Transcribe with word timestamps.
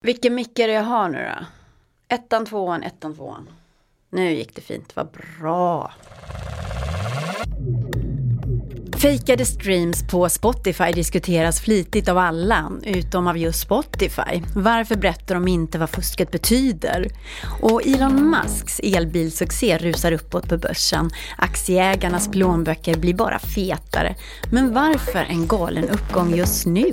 Vilken 0.00 0.34
mick 0.34 0.58
är 0.58 0.68
det 0.68 0.74
jag 0.74 0.82
har 0.82 1.08
nu 1.08 1.18
då? 1.18 1.46
Ettan, 2.14 2.46
tvåan, 2.46 2.82
ettan, 2.82 3.14
tvåan. 3.14 3.48
Nu 4.10 4.32
gick 4.32 4.54
det 4.54 4.60
fint, 4.60 4.96
vad 4.96 5.08
bra. 5.10 5.92
Fejkade 9.02 9.44
streams 9.44 10.08
på 10.08 10.28
Spotify 10.28 10.92
diskuteras 10.92 11.60
flitigt 11.60 12.08
av 12.08 12.18
alla, 12.18 12.72
utom 12.82 13.26
av 13.26 13.38
just 13.38 13.60
Spotify. 13.60 14.42
Varför 14.54 14.96
berättar 14.96 15.34
de 15.34 15.48
inte 15.48 15.78
vad 15.78 15.90
fusket 15.90 16.30
betyder? 16.30 17.08
Och 17.62 17.86
Elon 17.86 18.30
Musks 18.30 18.80
elbilsuccé 18.80 19.78
rusar 19.78 20.12
uppåt 20.12 20.48
på 20.48 20.58
börsen. 20.58 21.10
Aktieägarnas 21.36 22.28
plånböcker 22.28 22.98
blir 22.98 23.14
bara 23.14 23.38
fetare. 23.38 24.16
Men 24.52 24.74
varför 24.74 25.24
en 25.28 25.46
galen 25.46 25.88
uppgång 25.88 26.34
just 26.34 26.66
nu? 26.66 26.92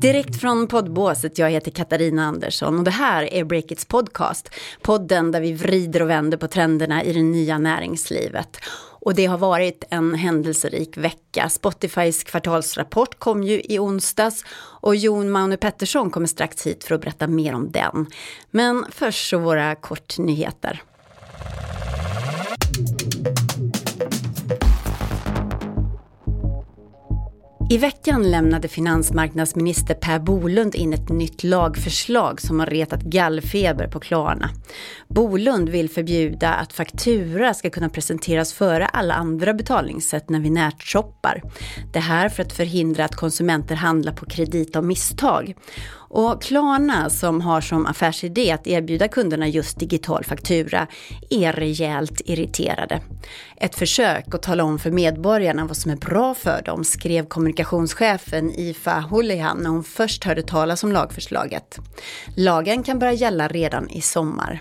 Direkt 0.00 0.40
från 0.40 0.66
poddbåset, 0.66 1.38
jag 1.38 1.50
heter 1.50 1.70
Katarina 1.70 2.24
Andersson 2.24 2.78
och 2.78 2.84
det 2.84 2.90
här 2.90 3.34
är 3.34 3.44
Breakits 3.44 3.84
podcast. 3.84 4.50
Podden 4.82 5.32
där 5.32 5.40
vi 5.40 5.52
vrider 5.52 6.02
och 6.02 6.10
vänder 6.10 6.38
på 6.38 6.48
trenderna 6.48 7.04
i 7.04 7.12
det 7.12 7.22
nya 7.22 7.58
näringslivet. 7.58 8.56
Och 9.00 9.14
det 9.14 9.26
har 9.26 9.38
varit 9.38 9.84
en 9.90 10.14
händelserik 10.14 10.96
vecka. 10.96 11.48
Spotifys 11.48 12.24
kvartalsrapport 12.24 13.18
kom 13.18 13.42
ju 13.42 13.60
i 13.60 13.78
onsdags 13.78 14.44
och 14.80 14.96
Jon 14.96 15.30
Manu 15.30 15.56
Pettersson 15.56 16.10
kommer 16.10 16.26
strax 16.26 16.66
hit 16.66 16.84
för 16.84 16.94
att 16.94 17.00
berätta 17.00 17.26
mer 17.26 17.54
om 17.54 17.70
den. 17.70 18.06
Men 18.50 18.84
först 18.90 19.28
så 19.28 19.38
våra 19.38 19.74
kortnyheter. 19.74 20.82
I 27.70 27.78
veckan 27.78 28.30
lämnade 28.30 28.68
finansmarknadsminister 28.68 29.94
Per 29.94 30.18
Bolund 30.18 30.74
in 30.74 30.92
ett 30.92 31.08
nytt 31.08 31.44
lagförslag 31.44 32.40
som 32.40 32.60
har 32.60 32.66
retat 32.66 33.02
gallfeber 33.02 33.86
på 33.86 34.00
Klarna. 34.00 34.50
Bolund 35.08 35.68
vill 35.68 35.90
förbjuda 35.90 36.54
att 36.54 36.72
faktura 36.72 37.54
ska 37.54 37.70
kunna 37.70 37.88
presenteras 37.88 38.52
före 38.52 38.86
alla 38.86 39.14
andra 39.14 39.54
betalningssätt 39.54 40.30
när 40.30 40.40
vi 40.40 40.50
nätshoppar. 40.50 41.42
Det 41.92 42.00
här 42.00 42.28
för 42.28 42.42
att 42.42 42.52
förhindra 42.52 43.04
att 43.04 43.16
konsumenter 43.16 43.74
handlar 43.74 44.12
på 44.12 44.26
kredit 44.26 44.76
av 44.76 44.84
misstag. 44.84 45.54
Och 46.10 46.42
Klarna 46.42 47.10
som 47.10 47.40
har 47.40 47.60
som 47.60 47.86
affärsidé 47.86 48.52
att 48.52 48.66
erbjuda 48.66 49.08
kunderna 49.08 49.48
just 49.48 49.78
digital 49.78 50.24
faktura 50.24 50.86
är 51.30 51.52
rejält 51.52 52.20
irriterade. 52.24 53.00
Ett 53.56 53.74
försök 53.74 54.34
att 54.34 54.42
tala 54.42 54.64
om 54.64 54.78
för 54.78 54.90
medborgarna 54.90 55.64
vad 55.64 55.76
som 55.76 55.90
är 55.90 55.96
bra 55.96 56.34
för 56.34 56.62
dem 56.64 56.84
skrev 56.84 57.26
kommunikationschefen 57.64 58.50
Ifa 58.50 59.00
Hulihan 59.10 59.58
när 59.58 59.70
hon 59.70 59.84
först 59.84 60.24
hörde 60.24 60.42
talas 60.42 60.84
om 60.84 60.92
lagförslaget. 60.92 61.78
Lagen 62.36 62.82
kan 62.82 62.98
börja 62.98 63.12
gälla 63.12 63.48
redan 63.48 63.90
i 63.90 64.00
sommar. 64.00 64.60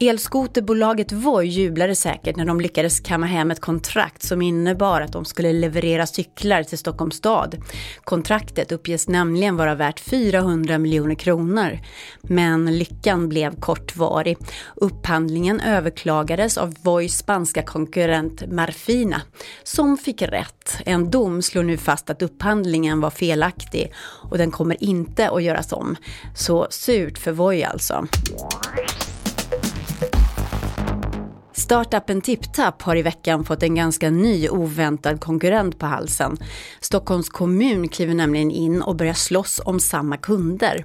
Elskoterbolaget 0.00 1.12
Voi 1.12 1.46
jublade 1.46 1.94
säkert 1.94 2.36
när 2.36 2.44
de 2.44 2.60
lyckades 2.60 3.00
kamma 3.00 3.26
hem 3.26 3.50
ett 3.50 3.60
kontrakt 3.60 4.22
som 4.22 4.42
innebar 4.42 5.00
att 5.00 5.12
de 5.12 5.24
skulle 5.24 5.52
leverera 5.52 6.06
cyklar 6.06 6.62
till 6.62 6.78
Stockholms 6.78 7.16
stad. 7.16 7.56
Kontraktet 8.04 8.72
uppges 8.72 9.08
nämligen 9.08 9.56
vara 9.56 9.74
värt 9.74 10.00
400 10.00 10.78
miljoner 10.78 11.14
kronor. 11.14 11.78
Men 12.22 12.78
lyckan 12.78 13.28
blev 13.28 13.60
kortvarig. 13.60 14.38
Upphandlingen 14.76 15.60
överklagades 15.60 16.58
av 16.58 16.74
Vois 16.82 17.18
spanska 17.18 17.62
konkurrent 17.62 18.52
Marfina 18.52 19.22
som 19.62 19.96
fick 19.96 20.22
rätt. 20.22 20.80
En 20.84 21.10
dom 21.10 21.42
slår 21.42 21.62
nu 21.62 21.76
fast 21.76 22.10
att 22.10 22.22
upphandlingen 22.22 23.00
var 23.00 23.10
felaktig 23.10 23.92
och 24.30 24.38
den 24.38 24.50
kommer 24.50 24.84
inte 24.84 25.30
att 25.30 25.42
göras 25.42 25.72
om. 25.72 25.96
Så 26.34 26.66
surt 26.70 27.18
för 27.18 27.32
Voi 27.32 27.64
alltså. 27.64 28.06
Startupen 31.68 32.20
TipTap 32.20 32.82
har 32.82 32.96
i 32.96 33.02
veckan 33.02 33.44
fått 33.44 33.62
en 33.62 33.74
ganska 33.74 34.10
ny 34.10 34.48
oväntad 34.48 35.20
konkurrent 35.20 35.78
på 35.78 35.86
halsen. 35.86 36.36
Stockholms 36.80 37.28
kommun 37.28 37.88
kliver 37.88 38.14
nämligen 38.14 38.50
in 38.50 38.82
och 38.82 38.96
börjar 38.96 39.14
slåss 39.14 39.60
om 39.64 39.80
samma 39.80 40.16
kunder. 40.16 40.84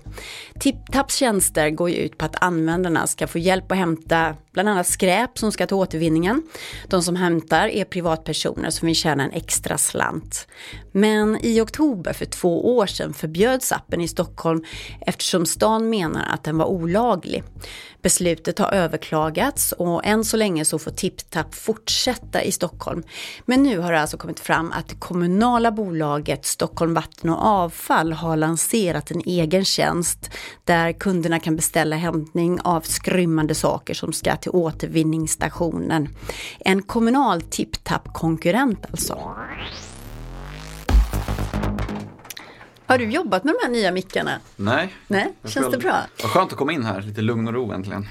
TipTaps 0.60 1.16
tjänster 1.16 1.70
går 1.70 1.90
ju 1.90 1.96
ut 1.96 2.18
på 2.18 2.26
att 2.26 2.44
användarna 2.44 3.08
ska 3.08 3.28
få 3.28 3.40
hjälp 3.40 3.72
att 3.72 3.78
hämta 3.78 4.36
bland 4.54 4.70
annat 4.70 4.88
skräp 4.88 5.38
som 5.38 5.52
ska 5.52 5.68
till 5.68 5.76
återvinningen. 5.76 6.44
De 6.88 7.02
som 7.04 7.16
hämtar 7.16 7.68
är 7.68 7.86
privatpersoner 7.86 8.70
som 8.70 8.86
vill 8.86 8.96
tjäna 8.96 9.24
en 9.24 9.32
extra 9.32 9.78
slant. 9.78 10.48
Men 10.92 11.46
i 11.46 11.62
oktober 11.62 12.14
för 12.14 12.26
två 12.26 12.78
år 12.78 12.86
sedan 12.86 13.14
förbjöds 13.14 13.72
appen 13.72 14.02
i 14.02 14.08
Stockholm 14.08 14.64
eftersom 15.02 15.46
stan 15.46 15.90
menar 15.90 16.26
att 16.30 16.44
den 16.44 16.58
var 16.58 16.66
olaglig. 16.66 17.44
Beslutet 18.02 18.60
har 18.60 18.72
överklagats 18.72 19.72
och 19.72 20.06
än 20.06 20.24
så 20.24 20.38
länge 20.38 20.66
så 20.66 20.80
får 20.80 20.92
TipTap 20.92 21.56
fortsätta 21.56 22.44
i 22.44 22.52
Stockholm. 22.52 23.04
Men 23.46 23.64
nu 23.64 23.80
har 23.80 23.92
det 23.92 24.00
alltså 24.02 24.18
kommit 24.18 24.40
fram 24.40 24.72
att 24.72 24.88
det 24.88 24.96
kommunala 24.96 25.72
bolaget 25.72 26.46
Stockholm 26.46 26.94
Vatten 26.94 27.30
och 27.30 27.46
Avfall 27.46 28.14
har 28.14 28.38
lanserat 28.38 29.12
en 29.12 29.22
egen 29.26 29.66
tjänst 29.66 30.30
där 30.64 30.92
kunderna 30.92 31.40
kan 31.40 31.56
beställa 31.56 31.96
hämtning 31.96 32.62
av 32.62 32.82
skrymmande 32.82 33.56
saker 33.56 33.94
som 33.94 34.14
ska 34.14 34.36
till 34.44 34.52
återvinningsstationen. 34.52 36.10
En 36.60 36.82
kommunal 36.82 37.42
TipTap-konkurrent 37.42 38.86
alltså. 38.92 39.36
Har 42.86 42.98
du 42.98 43.10
jobbat 43.10 43.44
med 43.44 43.54
de 43.54 43.66
här 43.66 43.72
nya 43.72 43.92
mickarna? 43.92 44.40
Nej. 44.56 44.94
Nej, 45.08 45.34
känns 45.46 45.72
det 45.72 45.78
bra? 45.78 45.96
Vad 46.22 46.32
skönt 46.32 46.52
att 46.52 46.58
komma 46.58 46.72
in 46.72 46.84
här, 46.84 47.02
lite 47.02 47.22
lugn 47.22 47.48
och 47.48 47.54
ro 47.54 47.72
äntligen. 47.72 48.08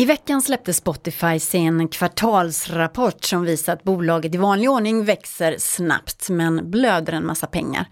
I 0.00 0.04
veckan 0.04 0.42
släppte 0.42 0.74
Spotify 0.74 1.40
sin 1.40 1.88
kvartalsrapport 1.88 3.24
som 3.24 3.42
visar 3.42 3.72
att 3.72 3.84
bolaget 3.84 4.34
i 4.34 4.38
vanlig 4.38 4.70
ordning 4.70 5.04
växer 5.04 5.56
snabbt 5.58 6.28
men 6.28 6.70
blöder 6.70 7.12
en 7.12 7.26
massa 7.26 7.46
pengar. 7.46 7.86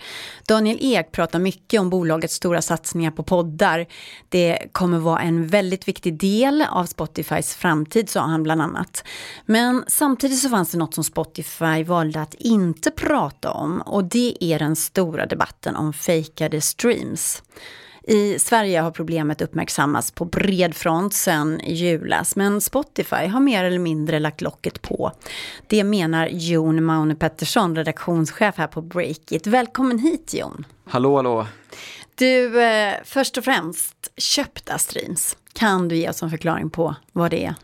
Daniel 0.47 0.79
Ek 0.81 1.13
pratar 1.13 1.39
mycket 1.39 1.81
om 1.81 1.91
bolagets 1.91 2.35
stora 2.35 2.63
satsningar 2.63 3.11
på 3.11 3.23
poddar. 3.23 3.87
Det 4.29 4.59
kommer 4.73 4.99
vara 4.99 5.21
en 5.21 5.47
väldigt 5.47 5.89
viktig 5.89 6.21
del 6.21 6.65
av 6.71 6.85
Spotifys 6.85 7.55
framtid 7.55 8.11
sa 8.11 8.21
han 8.21 8.43
bland 8.43 8.63
annat. 8.63 9.05
Men 9.47 9.85
samtidigt 9.87 10.39
så 10.39 10.49
fanns 10.49 10.71
det 10.71 10.79
något 10.79 10.95
som 10.95 11.05
Spotify 11.05 11.85
valde 11.85 12.21
att 12.21 12.35
inte 12.35 12.91
prata 12.91 13.53
om 13.53 13.81
och 13.81 14.05
det 14.05 14.45
är 14.45 14.59
den 14.59 14.77
stora 14.77 15.27
debatten 15.27 15.77
om 15.77 15.93
fejkade 15.93 16.61
streams. 16.61 17.43
I 18.09 18.39
Sverige 18.39 18.81
har 18.81 18.91
problemet 18.91 19.41
uppmärksammats 19.41 20.11
på 20.11 20.25
bred 20.25 20.75
front 20.75 21.15
sedan 21.15 21.61
julas, 21.65 22.37
men 22.37 22.61
Spotify 22.61 23.27
har 23.27 23.41
mer 23.41 23.65
eller 23.65 23.79
mindre 23.79 24.19
lagt 24.19 24.41
locket 24.41 24.83
på. 24.83 25.13
Det 25.67 25.85
menar 25.85 26.29
Jon 26.33 26.85
Maune 26.85 27.15
Pettersson, 27.15 27.77
redaktionschef 27.77 28.55
här 28.57 28.67
på 28.67 28.83
Breakit. 28.83 29.47
Välkommen 29.47 29.99
hit 29.99 30.35
Jon! 30.35 30.65
Hallå, 30.85 31.17
hallå! 31.17 31.47
Du, 32.15 32.63
eh, 32.63 32.95
först 33.05 33.39
och 33.39 33.45
främst, 33.45 34.13
köpta 34.17 34.79
streams. 34.79 35.37
Kan 35.53 35.89
du 35.89 35.97
ge 35.97 36.09
oss 36.09 36.23
en 36.23 36.31
förklaring 36.31 36.71
på 36.71 36.95
vad 37.13 37.31
det 37.31 37.45
är? 37.45 37.55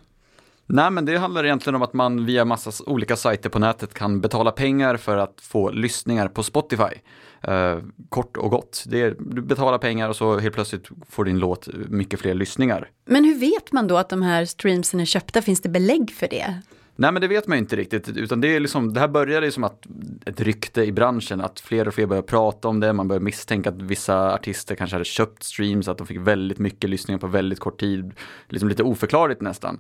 Nej, 0.66 0.91
men 0.91 1.04
det 1.04 1.16
handlar 1.16 1.44
egentligen 1.44 1.75
om 1.75 1.82
att 1.82 1.92
man 1.92 2.26
via 2.26 2.44
massa 2.44 2.84
olika 2.86 3.16
sajter 3.16 3.50
på 3.50 3.58
nätet 3.58 3.94
kan 3.94 4.20
betala 4.20 4.50
pengar 4.50 4.97
för 4.97 5.16
att 5.16 5.41
få 5.41 5.70
lyssningar 5.70 6.28
på 6.28 6.42
Spotify. 6.42 6.94
Eh, 7.42 7.78
kort 8.08 8.36
och 8.36 8.50
gott. 8.50 8.84
Det 8.86 9.02
är, 9.02 9.16
du 9.19 9.42
betalar 9.42 9.78
pengar 9.78 10.08
och 10.08 10.16
så 10.16 10.38
helt 10.38 10.54
plötsligt 10.54 10.88
får 11.08 11.25
din 11.25 11.38
låt 11.38 11.69
mycket 11.88 12.20
fler 12.20 12.34
lyssningar. 12.34 12.91
Men 13.04 13.25
hur 13.25 13.34
vet 13.34 13.72
man 13.72 13.86
då 13.86 13.97
att 13.97 14.08
de 14.08 14.22
här 14.22 14.44
streamsen 14.44 15.00
är 15.00 15.05
köpta? 15.05 15.43
Finns 15.43 15.61
det 15.61 15.69
belägg 15.69 16.11
för 16.11 16.28
det? 16.28 16.61
Nej 16.96 17.12
men 17.12 17.23
det 17.23 17.29
vet 17.29 17.46
man 17.46 17.58
ju 17.58 17.61
inte 17.61 17.76
riktigt, 17.76 18.08
utan 18.08 18.41
det 18.41 18.56
är 18.56 18.61
liksom, 18.61 18.93
det 18.94 19.00
här 19.00 19.08
började 19.08 19.46
ju 19.46 19.52
som 19.52 19.64
att 19.64 19.87
ett 20.26 20.41
rykte 20.41 20.82
i 20.82 20.93
branschen, 20.93 21.41
att 21.41 21.61
fler 21.61 21.88
och 21.88 21.94
fler 21.94 22.06
började 22.06 22.29
prata 22.29 22.69
om 22.69 22.81
det, 22.81 22.93
man 22.93 23.08
började 23.08 23.25
misstänka 23.25 23.69
att 23.69 23.82
vissa 23.82 24.35
artister 24.35 24.75
kanske 24.75 24.94
hade 24.94 25.05
köpt 25.05 25.43
streams, 25.43 25.88
att 25.88 25.99
de 25.99 26.06
fick 26.06 26.19
väldigt 26.19 26.58
mycket 26.58 26.91
lyssningar 26.91 27.19
på 27.19 27.26
väldigt 27.26 27.61
kort 27.61 27.81
tid, 27.81 28.12
liksom 28.49 28.69
lite 28.69 28.82
oförklarligt 28.82 29.41
nästan. 29.41 29.75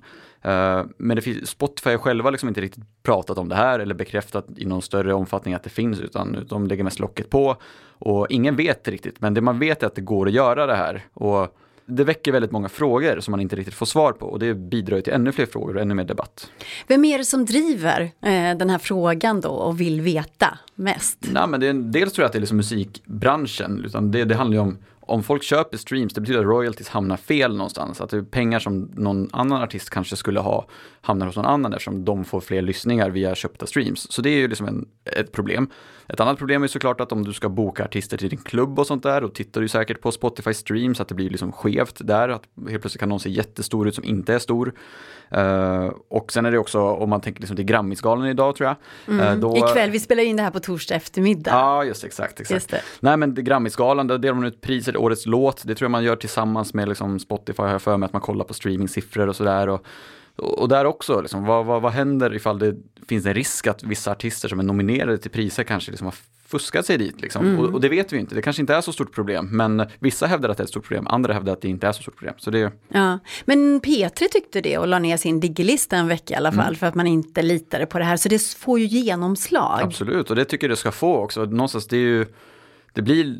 Uh, 0.46 0.84
men 0.98 1.16
det 1.16 1.20
finns, 1.22 1.48
Spotify 1.48 1.90
har 1.90 1.98
själva 1.98 2.30
liksom 2.30 2.48
inte 2.48 2.60
riktigt 2.60 2.84
pratat 3.02 3.38
om 3.38 3.48
det 3.48 3.54
här 3.54 3.78
eller 3.78 3.94
bekräftat 3.94 4.46
i 4.56 4.64
någon 4.64 4.82
större 4.82 5.14
omfattning 5.14 5.54
att 5.54 5.62
det 5.62 5.70
finns, 5.70 6.00
utan 6.00 6.46
de 6.48 6.66
lägger 6.66 6.84
mest 6.84 7.00
locket 7.00 7.30
på. 7.30 7.56
Och 7.98 8.26
ingen 8.30 8.56
vet 8.56 8.88
riktigt, 8.88 9.20
men 9.20 9.34
det 9.34 9.40
man 9.40 9.58
vet 9.58 9.82
är 9.82 9.86
att 9.86 9.94
det 9.94 10.00
går 10.00 10.26
att 10.26 10.32
göra 10.32 10.66
det 10.66 10.76
här. 10.76 11.04
Och 11.14 11.58
det 11.86 12.04
väcker 12.04 12.32
väldigt 12.32 12.50
många 12.52 12.68
frågor 12.68 13.20
som 13.20 13.32
man 13.32 13.40
inte 13.40 13.56
riktigt 13.56 13.74
får 13.74 13.86
svar 13.86 14.12
på 14.12 14.26
och 14.26 14.38
det 14.38 14.54
bidrar 14.54 15.00
till 15.00 15.12
ännu 15.12 15.32
fler 15.32 15.46
frågor 15.46 15.76
och 15.76 15.82
ännu 15.82 15.94
mer 15.94 16.04
debatt. 16.04 16.50
Vem 16.86 17.04
är 17.04 17.18
det 17.18 17.24
som 17.24 17.44
driver 17.44 18.00
eh, 18.02 18.58
den 18.58 18.70
här 18.70 18.78
frågan 18.78 19.40
då 19.40 19.48
och 19.48 19.80
vill 19.80 20.00
veta 20.00 20.58
mest? 20.74 21.18
Nej, 21.32 21.48
men 21.48 21.60
det 21.60 21.66
är, 21.66 21.72
dels 21.72 22.12
tror 22.12 22.22
jag 22.22 22.26
att 22.26 22.32
det 22.32 22.38
är 22.38 22.40
liksom 22.40 22.56
musikbranschen, 22.56 23.84
utan 23.84 24.10
det, 24.10 24.24
det 24.24 24.34
handlar 24.34 24.54
ju 24.54 24.60
om, 24.60 24.78
om 25.00 25.22
folk 25.22 25.42
köper 25.42 25.76
streams, 25.76 26.14
det 26.14 26.20
betyder 26.20 26.40
att 26.40 26.46
royalties 26.46 26.88
hamnar 26.88 27.16
fel 27.16 27.56
någonstans. 27.56 28.00
Att 28.00 28.10
det 28.10 28.16
är 28.16 28.22
pengar 28.22 28.58
som 28.58 28.90
någon 28.94 29.28
annan 29.32 29.62
artist 29.62 29.90
kanske 29.90 30.16
skulle 30.16 30.40
ha 30.40 30.66
hamnar 31.00 31.26
hos 31.26 31.36
någon 31.36 31.46
annan 31.46 31.72
eftersom 31.72 32.04
de 32.04 32.24
får 32.24 32.40
fler 32.40 32.62
lyssningar 32.62 33.10
via 33.10 33.34
köpta 33.34 33.66
streams. 33.66 34.12
Så 34.12 34.22
det 34.22 34.30
är 34.30 34.36
ju 34.36 34.48
liksom 34.48 34.68
en, 34.68 34.88
ett 35.04 35.32
problem. 35.32 35.68
Ett 36.08 36.20
annat 36.20 36.38
problem 36.38 36.62
är 36.62 36.66
såklart 36.66 37.00
att 37.00 37.12
om 37.12 37.24
du 37.24 37.32
ska 37.32 37.48
boka 37.48 37.84
artister 37.84 38.16
till 38.16 38.28
din 38.28 38.38
klubb 38.38 38.78
och 38.78 38.86
sånt 38.86 39.02
där, 39.02 39.20
då 39.20 39.28
tittar 39.28 39.60
du 39.60 39.68
säkert 39.68 40.00
på 40.00 40.12
Spotify 40.12 40.54
streams, 40.54 41.00
att 41.00 41.08
det 41.08 41.14
blir 41.14 41.30
liksom 41.30 41.52
skevt 41.52 41.98
där, 42.00 42.28
att 42.28 42.42
helt 42.68 42.80
plötsligt 42.82 43.00
kan 43.00 43.08
någon 43.08 43.20
se 43.20 43.30
jättestor 43.30 43.88
ut 43.88 43.94
som 43.94 44.04
inte 44.04 44.34
är 44.34 44.38
stor. 44.38 44.74
Uh, 45.36 45.92
och 46.08 46.32
sen 46.32 46.46
är 46.46 46.50
det 46.50 46.58
också, 46.58 46.80
om 46.80 47.10
man 47.10 47.20
tänker 47.20 47.40
liksom 47.40 47.56
till 47.56 47.64
Grammisgalan 47.64 48.26
idag 48.26 48.56
tror 48.56 48.68
jag. 48.68 48.76
Mm. 49.14 49.28
Uh, 49.28 49.40
då... 49.40 49.56
Ikväll, 49.56 49.90
vi 49.90 50.00
spelar 50.00 50.22
in 50.22 50.36
det 50.36 50.42
här 50.42 50.50
på 50.50 50.60
torsdag 50.60 50.94
eftermiddag. 50.94 51.50
Ja, 51.50 51.84
just 51.84 52.04
exakt. 52.04 52.40
exakt. 52.40 52.50
Just 52.50 52.70
det. 52.70 52.80
Nej 53.00 53.16
men 53.16 53.34
Grammisgalan, 53.34 54.06
där 54.06 54.18
delar 54.18 54.34
man 54.34 54.44
ut 54.44 54.60
priset, 54.60 54.96
årets 54.96 55.26
låt, 55.26 55.62
det 55.66 55.74
tror 55.74 55.86
jag 55.86 55.90
man 55.90 56.04
gör 56.04 56.16
tillsammans 56.16 56.74
med 56.74 56.88
liksom 56.88 57.18
Spotify, 57.18 57.62
har 57.62 57.68
jag 57.68 57.82
för 57.82 57.96
mig, 57.96 58.06
att 58.06 58.12
man 58.12 58.22
kollar 58.22 58.44
på 58.44 58.54
streamingsiffror 58.54 59.28
och 59.28 59.36
sådär. 59.36 59.68
Och, 59.68 59.86
och 60.36 60.68
där 60.68 60.84
också, 60.84 61.20
liksom, 61.20 61.44
vad, 61.44 61.66
vad, 61.66 61.82
vad 61.82 61.92
händer 61.92 62.34
ifall 62.34 62.58
det 62.58 62.74
finns 63.08 63.26
en 63.26 63.34
risk 63.34 63.66
att 63.66 63.82
vissa 63.82 64.10
artister 64.10 64.48
som 64.48 64.60
är 64.60 64.64
nominerade 64.64 65.18
till 65.18 65.30
priser 65.30 65.64
kanske 65.64 65.90
liksom 65.90 66.04
har 66.04 66.14
fuskat 66.46 66.86
sig 66.86 66.98
dit. 66.98 67.20
Liksom. 67.20 67.46
Mm. 67.46 67.60
Och, 67.60 67.74
och, 67.74 67.80
det 67.80 67.88
vet 67.88 68.12
vi 68.12 68.18
inte, 68.18 68.34
det 68.34 68.42
kanske 68.42 68.62
inte 68.62 68.74
är 68.74 68.80
så 68.80 68.92
stort 68.92 69.14
problem. 69.14 69.48
Men 69.52 69.86
vissa 69.98 70.26
hävdar 70.26 70.48
att 70.48 70.56
det 70.56 70.60
är 70.60 70.64
ett 70.64 70.70
stort 70.70 70.84
problem, 70.84 71.06
andra 71.06 71.32
hävdar 71.32 71.52
att 71.52 71.60
det 71.60 71.68
inte 71.68 71.86
är 71.86 71.92
så 71.92 72.02
stort 72.02 72.16
problem. 72.16 72.34
Så 72.38 72.50
det... 72.50 72.72
ja. 72.88 73.18
Men 73.44 73.80
P3 73.80 74.28
tyckte 74.32 74.60
det 74.60 74.78
och 74.78 74.88
la 74.88 74.98
ner 74.98 75.16
sin 75.16 75.40
digilista 75.40 75.96
en 75.96 76.08
vecka 76.08 76.34
i 76.34 76.36
alla 76.36 76.52
fall 76.52 76.64
mm. 76.64 76.74
för 76.74 76.86
att 76.86 76.94
man 76.94 77.06
inte 77.06 77.42
litade 77.42 77.86
på 77.86 77.98
det 77.98 78.04
här. 78.04 78.16
Så 78.16 78.28
det 78.28 78.42
får 78.42 78.78
ju 78.78 78.86
genomslag. 78.86 79.80
Absolut, 79.82 80.30
och 80.30 80.36
det 80.36 80.44
tycker 80.44 80.66
jag 80.66 80.72
det 80.72 80.76
ska 80.76 80.92
få 80.92 81.16
också. 81.16 81.44
Någonstans, 81.44 81.86
det 81.86 81.96
är 81.96 82.00
ju 82.00 82.26
det 82.94 83.02
blir, 83.02 83.38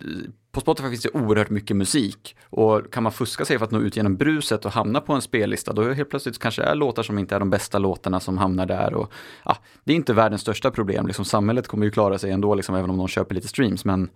på 0.53 0.61
Spotify 0.61 0.89
finns 0.89 1.03
det 1.03 1.11
oerhört 1.15 1.51
mycket 1.51 1.77
musik 1.77 2.37
och 2.45 2.93
kan 2.93 3.03
man 3.03 3.13
fuska 3.13 3.45
sig 3.45 3.59
för 3.59 3.65
att 3.65 3.71
nå 3.71 3.81
ut 3.81 3.97
genom 3.97 4.17
bruset 4.17 4.65
och 4.65 4.73
hamna 4.73 5.01
på 5.01 5.13
en 5.13 5.23
spellista 5.23 5.73
då 5.73 5.93
helt 5.93 6.11
plötsligt 6.11 6.39
kanske 6.39 6.63
det 6.63 6.69
är 6.69 6.75
låtar 6.75 7.03
som 7.03 7.19
inte 7.19 7.35
är 7.35 7.41
de 7.41 7.51
bästa 7.51 7.79
låtarna 7.79 8.21
som 8.21 8.39
hamnar 8.39 8.67
där. 8.67 8.95
Och, 8.95 9.13
ja, 9.45 9.57
det 9.85 9.93
är 9.93 9.97
inte 9.97 10.13
världens 10.13 10.41
största 10.41 10.71
problem, 10.71 11.07
liksom, 11.07 11.25
samhället 11.25 11.69
kommer 11.69 11.85
ju 11.85 11.91
klara 11.91 12.19
sig 12.19 12.31
ändå 12.31 12.55
liksom, 12.55 12.75
även 12.75 12.91
om 12.91 12.99
de 12.99 13.09
köper 13.09 13.35
lite 13.35 13.49
streams 13.49 13.85
men 13.85 14.11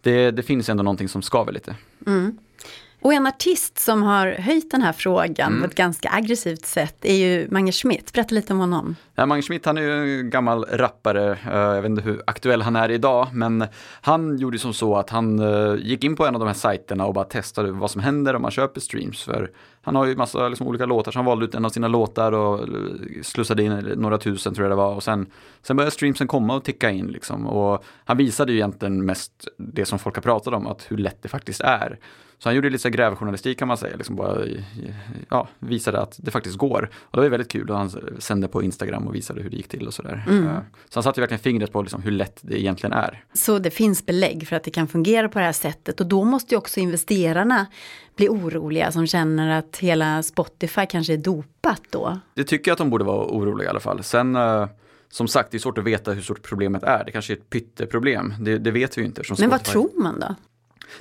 det, 0.00 0.30
det 0.30 0.42
finns 0.42 0.68
ändå 0.68 0.82
någonting 0.82 1.08
som 1.08 1.22
skaver 1.22 1.52
lite. 1.52 1.76
Mm. 2.06 2.38
Och 3.04 3.12
en 3.12 3.26
artist 3.26 3.78
som 3.78 4.02
har 4.02 4.26
höjt 4.26 4.70
den 4.70 4.82
här 4.82 4.92
frågan 4.92 5.48
mm. 5.48 5.60
på 5.60 5.66
ett 5.66 5.74
ganska 5.74 6.10
aggressivt 6.12 6.66
sätt 6.66 7.04
är 7.04 7.14
ju 7.14 7.48
Mange 7.50 7.72
Schmidt. 7.72 8.12
Berätta 8.12 8.34
lite 8.34 8.52
om 8.52 8.58
honom. 8.58 8.96
Ja, 9.14 9.26
Mange 9.26 9.42
Schmidt 9.42 9.66
han 9.66 9.78
är 9.78 9.82
ju 9.82 10.20
en 10.20 10.30
gammal 10.30 10.64
rappare, 10.64 11.30
eh, 11.30 11.58
jag 11.58 11.82
vet 11.82 11.90
inte 11.90 12.02
hur 12.02 12.22
aktuell 12.26 12.62
han 12.62 12.76
är 12.76 12.90
idag, 12.90 13.28
men 13.32 13.66
han 14.00 14.38
gjorde 14.38 14.58
som 14.58 14.74
så 14.74 14.96
att 14.96 15.10
han 15.10 15.38
eh, 15.38 15.74
gick 15.78 16.04
in 16.04 16.16
på 16.16 16.26
en 16.26 16.34
av 16.34 16.40
de 16.40 16.46
här 16.46 16.54
sajterna 16.54 17.06
och 17.06 17.14
bara 17.14 17.24
testade 17.24 17.72
vad 17.72 17.90
som 17.90 18.00
händer 18.00 18.36
om 18.36 18.42
man 18.42 18.50
köper 18.50 18.80
streams. 18.80 19.22
För 19.22 19.50
han 19.82 19.96
har 19.96 20.06
ju 20.06 20.16
massa 20.16 20.48
liksom, 20.48 20.66
olika 20.66 20.86
låtar, 20.86 21.12
så 21.12 21.18
han 21.18 21.26
valde 21.26 21.44
ut 21.44 21.54
en 21.54 21.64
av 21.64 21.70
sina 21.70 21.88
låtar 21.88 22.32
och 22.32 22.60
eh, 22.60 22.66
slussade 23.22 23.62
in 23.62 23.72
några 23.96 24.18
tusen 24.18 24.54
tror 24.54 24.64
jag 24.64 24.72
det 24.72 24.82
var. 24.82 24.94
Och 24.94 25.02
sen, 25.02 25.26
sen 25.62 25.76
började 25.76 25.90
streamsen 25.90 26.26
komma 26.26 26.56
och 26.56 26.64
ticka 26.64 26.90
in 26.90 27.06
liksom. 27.06 27.46
Och 27.46 27.84
han 28.04 28.16
visade 28.16 28.52
ju 28.52 28.58
egentligen 28.58 29.04
mest 29.04 29.48
det 29.58 29.84
som 29.84 29.98
folk 29.98 30.14
har 30.14 30.22
pratat 30.22 30.54
om, 30.54 30.66
att 30.66 30.90
hur 30.90 30.96
lätt 30.96 31.22
det 31.22 31.28
faktiskt 31.28 31.60
är. 31.60 31.98
Så 32.38 32.48
han 32.48 32.56
gjorde 32.56 32.70
lite 32.70 32.90
grävjournalistik 32.90 33.58
kan 33.58 33.68
man 33.68 33.76
säga, 33.76 33.96
liksom 33.96 34.16
bara 34.16 34.46
ja, 35.28 35.48
visade 35.58 36.00
att 36.00 36.18
det 36.18 36.30
faktiskt 36.30 36.56
går. 36.56 36.90
Och 36.94 37.16
det 37.16 37.22
var 37.22 37.28
väldigt 37.28 37.52
kul 37.52 37.70
och 37.70 37.76
han 37.76 37.90
sände 38.18 38.48
på 38.48 38.62
Instagram 38.62 39.06
och 39.06 39.14
visade 39.14 39.42
hur 39.42 39.50
det 39.50 39.56
gick 39.56 39.68
till 39.68 39.86
och 39.86 39.94
sådär. 39.94 40.24
Mm. 40.28 40.46
Så 40.88 40.94
han 40.94 41.02
satte 41.02 41.20
verkligen 41.20 41.42
fingret 41.42 41.72
på 41.72 41.82
liksom 41.82 42.02
hur 42.02 42.10
lätt 42.10 42.38
det 42.40 42.60
egentligen 42.60 42.92
är. 42.92 43.24
Så 43.32 43.58
det 43.58 43.70
finns 43.70 44.06
belägg 44.06 44.48
för 44.48 44.56
att 44.56 44.64
det 44.64 44.70
kan 44.70 44.88
fungera 44.88 45.28
på 45.28 45.38
det 45.38 45.44
här 45.44 45.52
sättet 45.52 46.00
och 46.00 46.06
då 46.06 46.24
måste 46.24 46.54
ju 46.54 46.58
också 46.58 46.80
investerarna 46.80 47.66
bli 48.16 48.28
oroliga 48.28 48.92
som 48.92 49.06
känner 49.06 49.58
att 49.58 49.76
hela 49.76 50.22
Spotify 50.22 50.86
kanske 50.86 51.12
är 51.12 51.18
dopat 51.18 51.82
då? 51.90 52.18
Det 52.34 52.44
tycker 52.44 52.70
jag 52.70 52.72
att 52.72 52.78
de 52.78 52.90
borde 52.90 53.04
vara 53.04 53.26
oroliga 53.26 53.66
i 53.66 53.70
alla 53.70 53.80
fall. 53.80 54.02
Sen 54.02 54.36
uh, 54.36 54.66
som 55.10 55.28
sagt, 55.28 55.50
det 55.50 55.56
är 55.56 55.58
svårt 55.58 55.78
att 55.78 55.84
veta 55.84 56.12
hur 56.12 56.22
stort 56.22 56.42
problemet 56.42 56.82
är. 56.82 57.04
Det 57.04 57.12
kanske 57.12 57.32
är 57.32 57.36
ett 57.36 57.50
pytteproblem. 57.50 58.34
Det, 58.40 58.58
det 58.58 58.70
vet 58.70 58.98
vi 58.98 59.04
inte. 59.04 59.22
Men 59.28 59.36
Spotify... 59.36 59.50
vad 59.50 59.64
tror 59.64 59.90
man 60.02 60.20
då? 60.20 60.34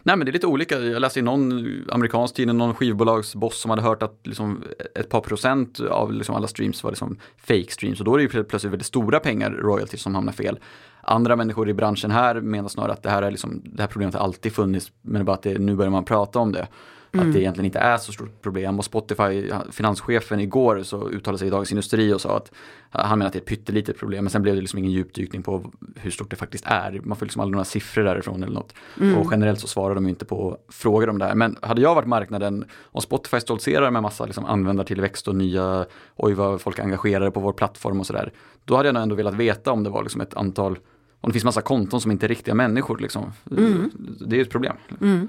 Nej 0.03 0.17
men 0.17 0.25
det 0.25 0.31
är 0.31 0.33
lite 0.33 0.47
olika. 0.47 0.79
Jag 0.79 0.99
läste 0.99 1.19
i 1.19 1.21
någon 1.21 1.65
amerikansk 1.91 2.35
tidning, 2.35 2.57
någon 2.57 2.75
skivbolagsboss 2.75 3.61
som 3.61 3.69
hade 3.69 3.81
hört 3.81 4.03
att 4.03 4.19
liksom 4.23 4.63
ett 4.95 5.09
par 5.09 5.21
procent 5.21 5.79
av 5.79 6.13
liksom 6.13 6.35
alla 6.35 6.47
streams 6.47 6.83
var 6.83 6.91
liksom 6.91 7.17
fake 7.37 7.71
streams 7.71 7.99
och 7.99 8.05
då 8.05 8.13
är 8.13 8.17
det 8.17 8.23
ju 8.23 8.43
plötsligt 8.43 8.73
väldigt 8.73 8.87
stora 8.87 9.19
pengar 9.19 9.51
royalties 9.51 10.01
som 10.01 10.15
hamnar 10.15 10.33
fel. 10.33 10.59
Andra 11.01 11.35
människor 11.35 11.69
i 11.69 11.73
branschen 11.73 12.11
här 12.11 12.41
menar 12.41 12.69
snarare 12.69 12.93
att 12.93 13.03
det 13.03 13.09
här, 13.09 13.21
är 13.21 13.31
liksom, 13.31 13.61
det 13.65 13.81
här 13.81 13.87
problemet 13.87 14.15
har 14.15 14.21
alltid 14.21 14.53
funnits 14.53 14.91
men 15.01 15.25
bara 15.25 15.33
att 15.35 15.43
det, 15.43 15.59
nu 15.59 15.75
börjar 15.75 15.91
man 15.91 16.05
prata 16.05 16.39
om 16.39 16.51
det. 16.51 16.67
Mm. 17.13 17.27
Att 17.27 17.33
det 17.33 17.39
egentligen 17.39 17.65
inte 17.65 17.79
är 17.79 17.97
så 17.97 18.11
stort 18.11 18.41
problem. 18.41 18.79
Och 18.79 18.85
Spotify, 18.85 19.51
finanschefen 19.71 20.39
igår 20.39 20.83
så 20.83 21.09
uttalade 21.09 21.39
sig 21.39 21.47
i 21.47 21.51
Dagens 21.51 21.71
Industri 21.71 22.13
och 22.13 22.21
sa 22.21 22.37
att 22.37 22.51
han 22.89 23.19
menar 23.19 23.27
att 23.27 23.33
det 23.33 23.39
är 23.39 23.41
ett 23.41 23.47
pyttelitet 23.47 23.97
problem. 23.99 24.23
Men 24.23 24.31
sen 24.31 24.41
blev 24.41 24.55
det 24.55 24.61
liksom 24.61 24.79
ingen 24.79 24.91
djupdykning 24.91 25.43
på 25.43 25.71
hur 25.95 26.11
stort 26.11 26.29
det 26.29 26.35
faktiskt 26.35 26.65
är. 26.67 27.01
Man 27.03 27.17
får 27.17 27.25
liksom 27.25 27.41
aldrig 27.41 27.51
några 27.51 27.65
siffror 27.65 28.03
därifrån 28.03 28.43
eller 28.43 28.53
något. 28.53 28.73
Mm. 29.01 29.17
Och 29.17 29.27
generellt 29.31 29.59
så 29.59 29.67
svarar 29.67 29.95
de 29.95 30.07
inte 30.07 30.25
på 30.25 30.57
frågor 30.69 31.09
om 31.09 31.19
det 31.19 31.25
här. 31.25 31.35
Men 31.35 31.57
hade 31.61 31.81
jag 31.81 31.95
varit 31.95 32.07
marknaden, 32.07 32.65
om 32.83 33.01
Spotify 33.01 33.39
stoltserar 33.39 33.91
med 33.91 34.01
massa 34.01 34.25
liksom 34.25 34.45
användartillväxt 34.45 35.27
och 35.27 35.35
nya, 35.35 35.85
oj 36.15 36.33
vad 36.33 36.61
folk 36.61 36.79
är 36.79 36.83
engagerade 36.83 37.31
på 37.31 37.39
vår 37.39 37.53
plattform 37.53 37.99
och 37.99 38.05
sådär. 38.05 38.33
Då 38.65 38.75
hade 38.75 38.87
jag 38.87 38.93
nog 38.93 39.03
ändå 39.03 39.15
velat 39.15 39.33
veta 39.33 39.71
om 39.71 39.83
det 39.83 39.89
var 39.89 40.03
liksom 40.03 40.21
ett 40.21 40.33
antal 40.33 40.79
om 41.23 41.29
det 41.29 41.33
finns 41.33 41.43
massa 41.43 41.61
konton 41.61 42.01
som 42.01 42.11
inte 42.11 42.25
är 42.25 42.27
riktiga 42.27 42.55
människor. 42.55 42.97
Liksom. 42.97 43.33
Mm. 43.51 43.91
Det 44.19 44.37
är 44.37 44.41
ett 44.41 44.49
problem. 44.49 44.75
Mm. 45.01 45.27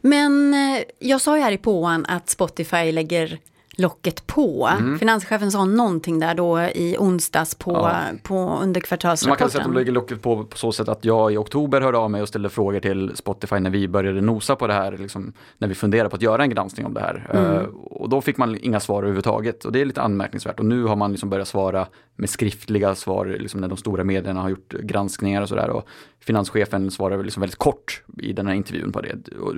Men 0.00 0.54
eh, 0.54 0.82
jag 0.98 1.20
sa 1.20 1.36
ju 1.36 1.42
här 1.42 1.52
i 1.52 1.58
påan 1.58 2.06
att 2.08 2.28
Spotify 2.28 2.92
lägger 2.92 3.38
locket 3.76 4.26
på. 4.26 4.68
Mm. 4.78 4.98
Finanschefen 4.98 5.52
sa 5.52 5.64
någonting 5.64 6.20
där 6.20 6.34
då 6.34 6.60
i 6.60 6.96
onsdags 6.98 7.54
på, 7.54 7.72
ja. 7.72 8.00
på 8.22 8.58
under 8.62 8.80
kvartalsrapporten. 8.80 9.30
Man 9.30 9.36
kan 9.36 9.50
säga 9.50 9.64
att 9.64 9.72
de 9.72 9.78
lägger 9.78 9.92
locket 9.92 10.22
på 10.22 10.44
på 10.44 10.56
så 10.56 10.72
sätt 10.72 10.88
att 10.88 11.04
jag 11.04 11.32
i 11.32 11.36
oktober 11.36 11.80
hörde 11.80 11.98
av 11.98 12.10
mig 12.10 12.22
och 12.22 12.28
ställde 12.28 12.48
frågor 12.48 12.80
till 12.80 13.12
Spotify 13.14 13.58
när 13.58 13.70
vi 13.70 13.88
började 13.88 14.20
nosa 14.20 14.56
på 14.56 14.66
det 14.66 14.72
här, 14.72 14.98
liksom, 14.98 15.32
när 15.58 15.68
vi 15.68 15.74
funderade 15.74 16.10
på 16.10 16.16
att 16.16 16.22
göra 16.22 16.42
en 16.42 16.50
granskning 16.50 16.86
om 16.86 16.94
det 16.94 17.00
här. 17.00 17.30
Mm. 17.32 17.52
Uh, 17.52 17.62
och 17.84 18.08
då 18.08 18.20
fick 18.20 18.36
man 18.36 18.58
inga 18.60 18.80
svar 18.80 18.98
överhuvudtaget 18.98 19.64
och 19.64 19.72
det 19.72 19.80
är 19.80 19.84
lite 19.84 20.02
anmärkningsvärt. 20.02 20.58
Och 20.58 20.66
nu 20.66 20.84
har 20.84 20.96
man 20.96 21.10
liksom 21.10 21.30
börjat 21.30 21.48
svara 21.48 21.86
med 22.16 22.30
skriftliga 22.30 22.94
svar, 22.94 23.26
liksom 23.26 23.60
när 23.60 23.68
de 23.68 23.76
stora 23.76 24.04
medierna 24.04 24.42
har 24.42 24.48
gjort 24.48 24.72
granskningar 24.72 25.42
och 25.42 25.48
sådär. 25.48 25.82
Finanschefen 26.26 26.90
svarar 26.90 27.22
liksom 27.22 27.40
väldigt 27.40 27.58
kort 27.58 28.02
i 28.18 28.32
den 28.32 28.46
här 28.46 28.54
intervjun 28.54 28.92
på 28.92 29.00
det. 29.00 29.28
Och 29.40 29.54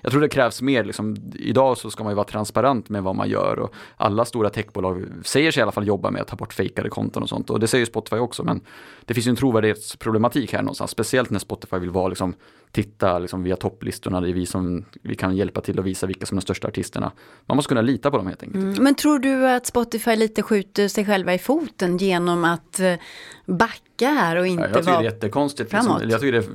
jag 0.00 0.12
tror 0.12 0.20
det 0.20 0.28
krävs 0.28 0.62
mer, 0.62 0.84
liksom, 0.84 1.16
idag 1.34 1.78
så 1.78 1.90
ska 1.90 2.04
man 2.04 2.10
ju 2.10 2.14
vara 2.14 2.26
transparent 2.26 2.88
med 2.88 3.02
vad 3.02 3.16
man 3.16 3.28
gör 3.28 3.58
och 3.58 3.74
alla 3.96 4.24
stora 4.24 4.50
techbolag 4.50 5.04
säger 5.24 5.50
sig 5.50 5.60
i 5.60 5.62
alla 5.62 5.72
fall 5.72 5.86
jobba 5.86 6.10
med 6.10 6.22
att 6.22 6.28
ta 6.28 6.36
bort 6.36 6.52
fejkade 6.52 6.88
konton 6.88 7.22
och 7.22 7.28
sånt 7.28 7.50
och 7.50 7.60
det 7.60 7.66
säger 7.66 7.86
Spotify 7.86 8.16
också 8.16 8.44
men 8.44 8.60
det 9.04 9.14
finns 9.14 9.26
ju 9.26 9.30
en 9.30 9.36
trovärdighetsproblematik 9.36 10.52
här 10.52 10.62
någonstans, 10.62 10.90
speciellt 10.90 11.30
när 11.30 11.38
Spotify 11.38 11.78
vill 11.78 11.90
vara 11.90 12.08
liksom 12.08 12.34
titta 12.76 13.18
liksom 13.18 13.42
via 13.42 13.56
topplistorna, 13.56 14.20
det 14.20 14.28
är 14.28 14.32
vi 14.32 14.46
som 14.46 14.84
vi 15.02 15.14
kan 15.14 15.36
hjälpa 15.36 15.60
till 15.60 15.78
att 15.78 15.84
visa 15.84 16.06
vilka 16.06 16.26
som 16.26 16.38
är 16.38 16.40
de 16.40 16.42
största 16.42 16.68
artisterna. 16.68 17.12
Man 17.46 17.56
måste 17.56 17.68
kunna 17.68 17.80
lita 17.80 18.10
på 18.10 18.16
dem 18.16 18.26
helt 18.26 18.42
enkelt. 18.42 18.64
Mm. 18.64 18.84
Men 18.84 18.94
tror 18.94 19.18
du 19.18 19.48
att 19.48 19.66
Spotify 19.66 20.16
lite 20.16 20.42
skjuter 20.42 20.88
sig 20.88 21.06
själva 21.06 21.34
i 21.34 21.38
foten 21.38 21.96
genom 21.96 22.44
att 22.44 22.80
eh, 22.80 22.94
backa 23.46 24.08
här 24.08 24.36
och 24.36 24.46
inte 24.46 24.62
vara 24.62 24.70
Jag 24.70 24.84
tycker 24.84 24.92
det 24.92 24.98
är 24.98 25.02
jättekonstigt. 25.02 25.72
Liksom. 25.72 26.00
Jag, 26.08 26.20
tycker 26.20 26.32
det, 26.32 26.48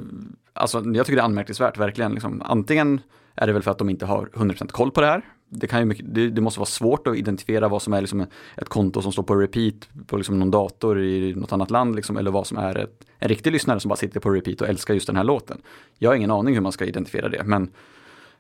alltså, 0.53 0.83
jag 0.85 1.05
tycker 1.05 1.15
det 1.15 1.21
är 1.21 1.25
anmärkningsvärt 1.25 1.77
verkligen. 1.77 2.11
Liksom. 2.11 2.41
Antingen 2.45 3.01
är 3.35 3.47
det 3.47 3.53
väl 3.53 3.61
för 3.61 3.71
att 3.71 3.77
de 3.77 3.89
inte 3.89 4.05
har 4.05 4.29
100% 4.33 4.67
koll 4.71 4.91
på 4.91 5.01
det 5.01 5.07
här. 5.07 5.21
Det, 5.53 5.67
kan 5.67 5.79
ju 5.79 5.85
mycket, 5.85 6.05
det, 6.09 6.29
det 6.29 6.41
måste 6.41 6.59
vara 6.59 6.67
svårt 6.67 7.07
att 7.07 7.15
identifiera 7.15 7.67
vad 7.67 7.81
som 7.81 7.93
är 7.93 8.01
liksom 8.01 8.21
ett 8.57 8.69
konto 8.69 9.01
som 9.01 9.11
står 9.11 9.23
på 9.23 9.35
repeat 9.35 9.89
på 10.07 10.17
liksom 10.17 10.39
någon 10.39 10.51
dator 10.51 10.99
i 10.99 11.33
något 11.35 11.51
annat 11.51 11.71
land 11.71 11.95
liksom, 11.95 12.17
eller 12.17 12.31
vad 12.31 12.47
som 12.47 12.57
är 12.57 12.77
ett, 12.77 13.05
en 13.19 13.29
riktig 13.29 13.51
lyssnare 13.51 13.79
som 13.79 13.89
bara 13.89 13.95
sitter 13.95 14.19
på 14.19 14.29
repeat 14.29 14.61
och 14.61 14.67
älskar 14.67 14.93
just 14.93 15.07
den 15.07 15.15
här 15.15 15.23
låten. 15.23 15.61
Jag 15.97 16.09
har 16.09 16.15
ingen 16.15 16.31
aning 16.31 16.53
hur 16.53 16.61
man 16.61 16.71
ska 16.71 16.85
identifiera 16.85 17.29
det 17.29 17.43
men 17.43 17.71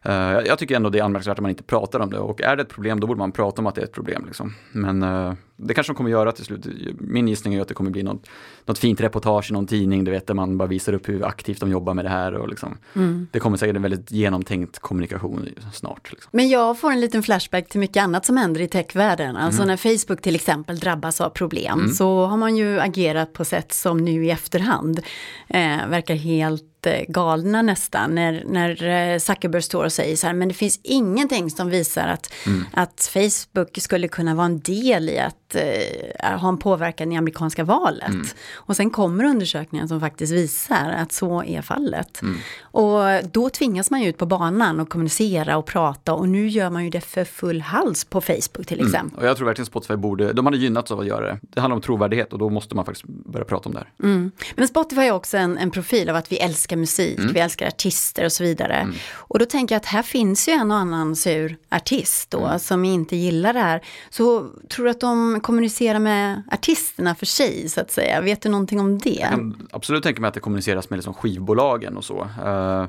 Uh, 0.05 0.13
jag 0.45 0.59
tycker 0.59 0.75
ändå 0.75 0.89
det 0.89 0.99
är 0.99 1.03
anmärkningsvärt 1.03 1.37
att 1.37 1.41
man 1.41 1.49
inte 1.49 1.63
pratar 1.63 1.99
om 1.99 2.09
det 2.09 2.19
och 2.19 2.41
är 2.41 2.55
det 2.55 2.61
ett 2.61 2.69
problem 2.69 2.99
då 2.99 3.07
borde 3.07 3.17
man 3.17 3.31
prata 3.31 3.61
om 3.61 3.67
att 3.67 3.75
det 3.75 3.81
är 3.81 3.85
ett 3.85 3.91
problem. 3.91 4.25
Liksom. 4.25 4.55
Men 4.71 5.03
uh, 5.03 5.33
det 5.61 5.73
kanske 5.73 5.93
de 5.93 5.97
kommer 5.97 6.09
göra 6.09 6.31
till 6.31 6.45
slut. 6.45 6.65
Min 6.99 7.27
gissning 7.27 7.53
är 7.53 7.61
att 7.61 7.67
det 7.67 7.73
kommer 7.73 7.91
bli 7.91 8.03
något, 8.03 8.27
något 8.65 8.79
fint 8.79 9.01
reportage 9.01 9.51
i 9.51 9.53
någon 9.53 9.67
tidning, 9.67 10.03
du 10.03 10.11
vet, 10.11 10.27
där 10.27 10.33
man 10.33 10.57
bara 10.57 10.67
visar 10.67 10.93
upp 10.93 11.09
hur 11.09 11.25
aktivt 11.25 11.59
de 11.59 11.71
jobbar 11.71 11.93
med 11.93 12.05
det 12.05 12.09
här. 12.09 12.33
Och 12.33 12.49
liksom, 12.49 12.77
mm. 12.95 13.27
Det 13.31 13.39
kommer 13.39 13.57
säkert 13.57 13.75
en 13.75 13.81
väldigt 13.81 14.11
genomtänkt 14.11 14.79
kommunikation 14.79 15.49
snart. 15.73 16.11
Liksom. 16.11 16.29
Men 16.33 16.49
jag 16.49 16.79
får 16.79 16.91
en 16.91 17.01
liten 17.01 17.23
flashback 17.23 17.69
till 17.69 17.79
mycket 17.79 18.03
annat 18.03 18.25
som 18.25 18.37
händer 18.37 18.61
i 18.61 18.67
techvärlden. 18.67 19.35
Alltså 19.35 19.61
mm. 19.61 19.67
när 19.67 19.77
Facebook 19.77 20.21
till 20.21 20.35
exempel 20.35 20.79
drabbas 20.79 21.21
av 21.21 21.29
problem 21.29 21.79
mm. 21.79 21.91
så 21.91 22.25
har 22.25 22.37
man 22.37 22.55
ju 22.57 22.79
agerat 22.79 23.33
på 23.33 23.45
sätt 23.45 23.73
som 23.73 23.97
nu 23.97 24.25
i 24.25 24.29
efterhand 24.29 24.99
eh, 25.47 25.87
verkar 25.87 26.15
helt 26.15 26.63
galna 27.07 27.61
nästan 27.61 28.15
när, 28.15 28.43
när 28.47 28.83
eh, 28.87 29.19
Zuckerberg 29.19 29.61
står 29.61 29.85
och 29.85 29.93
säger 29.93 30.15
så 30.15 30.27
här, 30.27 30.33
men 30.33 30.47
det 30.47 30.53
finns 30.53 30.79
ingenting 30.83 31.49
som 31.49 31.69
visar 31.69 32.07
att, 32.07 32.33
mm. 32.45 32.65
att 32.73 33.09
Facebook 33.13 33.77
skulle 33.81 34.07
kunna 34.07 34.35
vara 34.35 34.45
en 34.45 34.59
del 34.59 35.09
i 35.09 35.19
att 35.19 35.50
att 35.55 36.23
eh, 36.23 36.39
ha 36.39 36.49
en 36.49 36.57
påverkan 36.57 37.11
i 37.11 37.17
amerikanska 37.17 37.63
valet. 37.63 38.07
Mm. 38.09 38.27
Och 38.53 38.75
sen 38.75 38.89
kommer 38.89 39.23
undersökningar 39.23 39.87
som 39.87 39.99
faktiskt 39.99 40.33
visar 40.33 40.89
att 40.97 41.11
så 41.11 41.43
är 41.43 41.61
fallet. 41.61 42.21
Mm. 42.21 42.37
Och 42.61 42.99
då 43.31 43.49
tvingas 43.49 43.91
man 43.91 44.01
ju 44.01 44.07
ut 44.09 44.17
på 44.17 44.25
banan 44.25 44.79
och 44.79 44.89
kommunicera 44.89 45.57
och 45.57 45.65
prata 45.65 46.13
och 46.13 46.29
nu 46.29 46.47
gör 46.47 46.69
man 46.69 46.83
ju 46.83 46.89
det 46.89 47.01
för 47.01 47.23
full 47.25 47.61
hals 47.61 48.05
på 48.05 48.21
Facebook 48.21 48.65
till 48.67 48.79
exempel. 48.79 48.99
Mm. 48.99 49.19
Och 49.19 49.25
jag 49.25 49.37
tror 49.37 49.45
verkligen 49.45 49.65
Spotify 49.65 49.95
borde, 49.95 50.33
de 50.33 50.45
hade 50.45 50.57
gynnats 50.57 50.91
av 50.91 50.99
att 50.99 51.05
göra 51.05 51.25
det. 51.25 51.39
Det 51.41 51.61
handlar 51.61 51.75
om 51.75 51.81
trovärdighet 51.81 52.33
och 52.33 52.39
då 52.39 52.49
måste 52.49 52.75
man 52.75 52.85
faktiskt 52.85 53.05
börja 53.07 53.45
prata 53.45 53.69
om 53.69 53.73
det 53.73 53.79
här. 53.79 54.09
Mm. 54.09 54.31
Men 54.55 54.67
Spotify 54.67 55.01
har 55.01 55.11
också 55.15 55.37
en, 55.37 55.57
en 55.57 55.71
profil 55.71 56.09
av 56.09 56.15
att 56.15 56.31
vi 56.31 56.37
älskar 56.37 56.75
musik, 56.77 57.19
Mm. 57.19 57.33
vi 57.33 57.39
älskar 57.39 57.67
artister 57.67 58.25
och 58.25 58.31
så 58.31 58.43
vidare. 58.43 58.87
Och 59.13 59.39
då 59.39 59.45
tänker 59.45 59.75
jag 59.75 59.79
att 59.79 59.85
här 59.85 60.03
finns 60.03 60.47
ju 60.47 60.51
en 60.53 60.71
och 60.71 60.77
annan 60.77 61.15
sur 61.15 61.57
artist 61.71 62.31
då 62.31 62.45
Mm. 62.45 62.59
som 62.59 62.85
inte 62.85 63.15
gillar 63.15 63.53
det 63.53 63.59
här. 63.59 63.81
Så 64.09 64.47
tror 64.69 64.85
du 64.85 64.91
att 64.91 64.99
de 64.99 65.39
kommunicerar 65.41 65.99
med 65.99 66.43
artisterna 66.51 67.15
för 67.15 67.25
sig 67.25 67.69
så 67.69 67.81
att 67.81 67.91
säga? 67.91 68.21
Vet 68.21 68.41
du 68.41 68.49
någonting 68.49 68.79
om 68.79 68.97
det? 68.97 69.09
Jag 69.19 69.29
kan 69.29 69.67
absolut 69.71 70.03
tänka 70.03 70.21
mig 70.21 70.27
att 70.27 70.33
det 70.33 70.39
kommuniceras 70.39 70.89
med 70.89 70.97
liksom 70.97 71.13
skivbolagen 71.13 71.97
och 71.97 72.03
så. 72.05 72.21
Eh, 72.21 72.85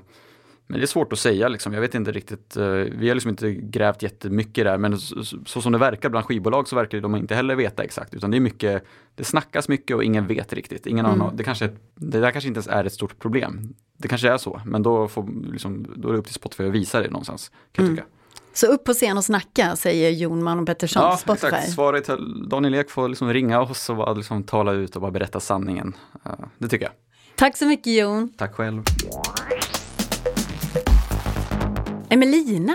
Men 0.67 0.79
det 0.81 0.85
är 0.85 0.87
svårt 0.87 1.13
att 1.13 1.19
säga 1.19 1.49
liksom. 1.49 1.73
Jag 1.73 1.81
vet 1.81 1.95
inte 1.95 2.13
riktigt. 2.13 2.57
eh, 2.57 2.65
Vi 2.65 3.09
har 3.09 3.15
liksom 3.15 3.29
inte 3.29 3.53
grävt 3.55 4.03
jättemycket 4.03 4.65
där 4.65 4.79
men 4.79 4.99
så, 4.99 5.25
så 5.47 5.61
som 5.63 5.73
det 5.73 5.79
verkar 5.79 6.09
bland 6.09 6.27
skivbolag 6.27 6.69
så 6.69 6.77
verkar 6.77 7.01
de 7.01 7.17
inte 7.17 7.35
heller 7.35 7.55
veta 7.55 7.83
exakt. 7.85 8.15
Utan 8.15 8.31
det 8.31 8.37
är 8.39 8.41
mycket, 8.41 8.85
det 9.15 9.25
snackas 9.25 9.69
mycket 9.69 9.97
och 9.97 10.05
ingen 10.05 10.27
vet 10.27 10.53
riktigt. 10.53 10.87
Ingen 10.87 11.07
Mm. 11.07 11.21
annan, 11.21 11.37
det, 11.37 11.45
kanske, 11.45 11.69
det 11.95 12.21
där 12.21 12.31
kanske 12.31 12.49
inte 12.49 12.59
ens 12.59 12.69
är 12.69 12.85
ett 12.85 12.93
stort 12.93 13.19
problem. 13.19 13.75
Det 13.97 14.09
kanske 14.09 14.29
är 14.31 14.37
så, 14.39 14.61
men 14.67 14.83
då, 14.83 15.09
får, 15.09 15.29
liksom, 15.53 15.87
då 15.97 16.09
är 16.09 16.13
det 16.13 16.19
upp 16.19 16.25
till 16.27 16.35
Spotify 16.35 16.65
att 16.67 16.73
visa 16.73 17.01
det 17.01 17.11
någonstans. 17.11 17.51
Kan 17.73 17.85
jag 17.87 17.95
tycka. 17.97 18.07
Så 18.55 18.67
upp 18.67 18.85
på 18.85 18.93
scen 18.93 19.17
och 19.19 19.25
snacka, 19.25 19.77
säger 19.77 20.11
Jon 20.11 20.43
Malm 20.43 20.67
Pettersson, 20.67 21.03
Ja, 21.03 21.17
Spotify. 21.17 21.47
exakt. 21.47 21.73
Svaret 21.73 22.05
till 22.05 22.49
Daniel 22.49 22.75
Ek 22.75 22.91
får 22.91 23.09
liksom 23.09 23.33
ringa 23.33 23.61
oss 23.61 23.91
och 23.91 23.97
bara 23.97 24.13
liksom 24.13 24.43
tala 24.45 24.73
ut 24.73 24.97
och 24.97 25.03
bara 25.03 25.11
berätta 25.11 25.41
sanningen. 25.41 25.97
Eh, 26.27 26.33
Det 26.59 26.69
tycker 26.69 26.85
jag. 26.85 26.93
Tack 27.37 27.57
så 27.57 27.67
mycket 27.67 27.93
Jon. 27.99 28.33
Tack 28.37 28.55
själv. 28.55 28.83
Emelina, 32.11 32.75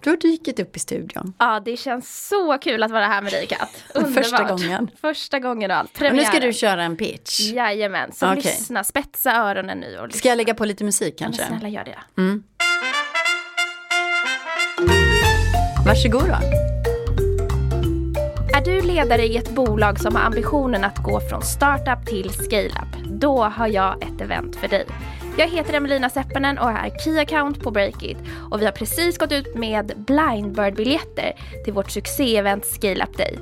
du 0.00 0.10
har 0.10 0.16
dykt 0.16 0.60
upp 0.60 0.76
i 0.76 0.78
studion. 0.78 1.32
Ja, 1.38 1.60
det 1.64 1.76
känns 1.76 2.28
så 2.28 2.58
kul 2.58 2.82
att 2.82 2.90
vara 2.90 3.06
här 3.06 3.22
med 3.22 3.32
dig 3.32 3.46
Kat. 3.46 3.84
Första 4.14 4.44
gången. 4.44 4.90
Första 5.00 5.38
gången 5.38 5.70
och 5.70 5.76
allt. 5.76 6.02
Och 6.02 6.14
nu 6.14 6.24
ska 6.24 6.40
du 6.40 6.52
köra 6.52 6.82
en 6.82 6.96
pitch. 6.96 7.40
Jajamän, 7.40 8.12
så 8.12 8.26
Okej. 8.26 8.36
lyssna, 8.36 8.84
spetsa 8.84 9.32
öronen 9.32 9.78
nu 9.78 9.98
och 9.98 10.06
lyssna. 10.06 10.18
Ska 10.18 10.28
jag 10.28 10.36
lägga 10.36 10.54
på 10.54 10.64
lite 10.64 10.84
musik 10.84 11.14
Men 11.20 11.32
kanske? 11.32 11.46
snälla 11.46 11.68
gör 11.68 11.84
det. 11.84 11.98
Varsågod 12.14 12.42
då. 15.84 15.90
Är 18.54 18.64
du 18.64 18.80
ledare 18.80 19.26
i 19.26 19.36
ett 19.36 19.50
bolag 19.50 20.00
som 20.00 20.16
har 20.16 20.22
ambitionen 20.22 20.84
att 20.84 20.98
gå 20.98 21.20
från 21.20 21.42
startup 21.42 22.06
till 22.06 22.30
scale-up? 22.30 23.04
Då 23.06 23.42
har 23.44 23.66
jag 23.66 24.02
ett 24.02 24.20
event 24.20 24.56
för 24.56 24.68
dig. 24.68 24.86
Jag 25.38 25.48
heter 25.48 25.74
Emelina 25.74 26.10
Seppänen 26.10 26.58
och 26.58 26.70
är 26.70 26.98
Key 27.04 27.18
Account 27.18 27.62
på 27.62 27.70
Breakit 27.70 28.18
och 28.50 28.60
vi 28.60 28.64
har 28.64 28.72
precis 28.72 29.18
gått 29.18 29.32
ut 29.32 29.54
med 29.54 29.92
Blindbird-biljetter 29.96 31.32
till 31.64 31.72
vårt 31.72 31.90
succé-event 31.90 32.64
Scale 32.64 33.04
Up 33.04 33.16
Day. 33.16 33.38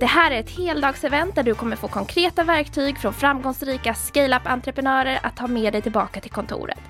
Det 0.00 0.06
här 0.06 0.30
är 0.30 0.40
ett 0.40 0.50
heldagsevent 0.50 1.34
där 1.34 1.42
du 1.42 1.54
kommer 1.54 1.76
få 1.76 1.88
konkreta 1.88 2.44
verktyg 2.44 2.98
från 2.98 3.12
framgångsrika 3.12 3.94
scale-up-entreprenörer 3.94 5.18
att 5.22 5.36
ta 5.36 5.46
med 5.46 5.72
dig 5.72 5.82
tillbaka 5.82 6.20
till 6.20 6.30
kontoret. 6.30 6.80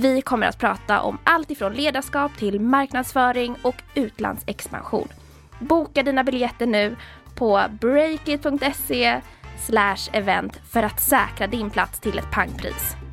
Vi 0.00 0.22
kommer 0.22 0.46
att 0.46 0.58
prata 0.58 1.00
om 1.00 1.18
allt 1.24 1.50
ifrån 1.50 1.72
ledarskap 1.72 2.36
till 2.38 2.60
marknadsföring 2.60 3.56
och 3.62 3.82
utlandsexpansion. 3.94 5.08
Boka 5.58 6.02
dina 6.02 6.24
biljetter 6.24 6.66
nu 6.66 6.96
på 7.34 7.62
breakit.se 7.80 9.20
event 10.12 10.60
för 10.70 10.82
att 10.82 11.00
säkra 11.00 11.46
din 11.46 11.70
plats 11.70 12.00
till 12.00 12.18
ett 12.18 12.30
pangpris. 12.30 13.07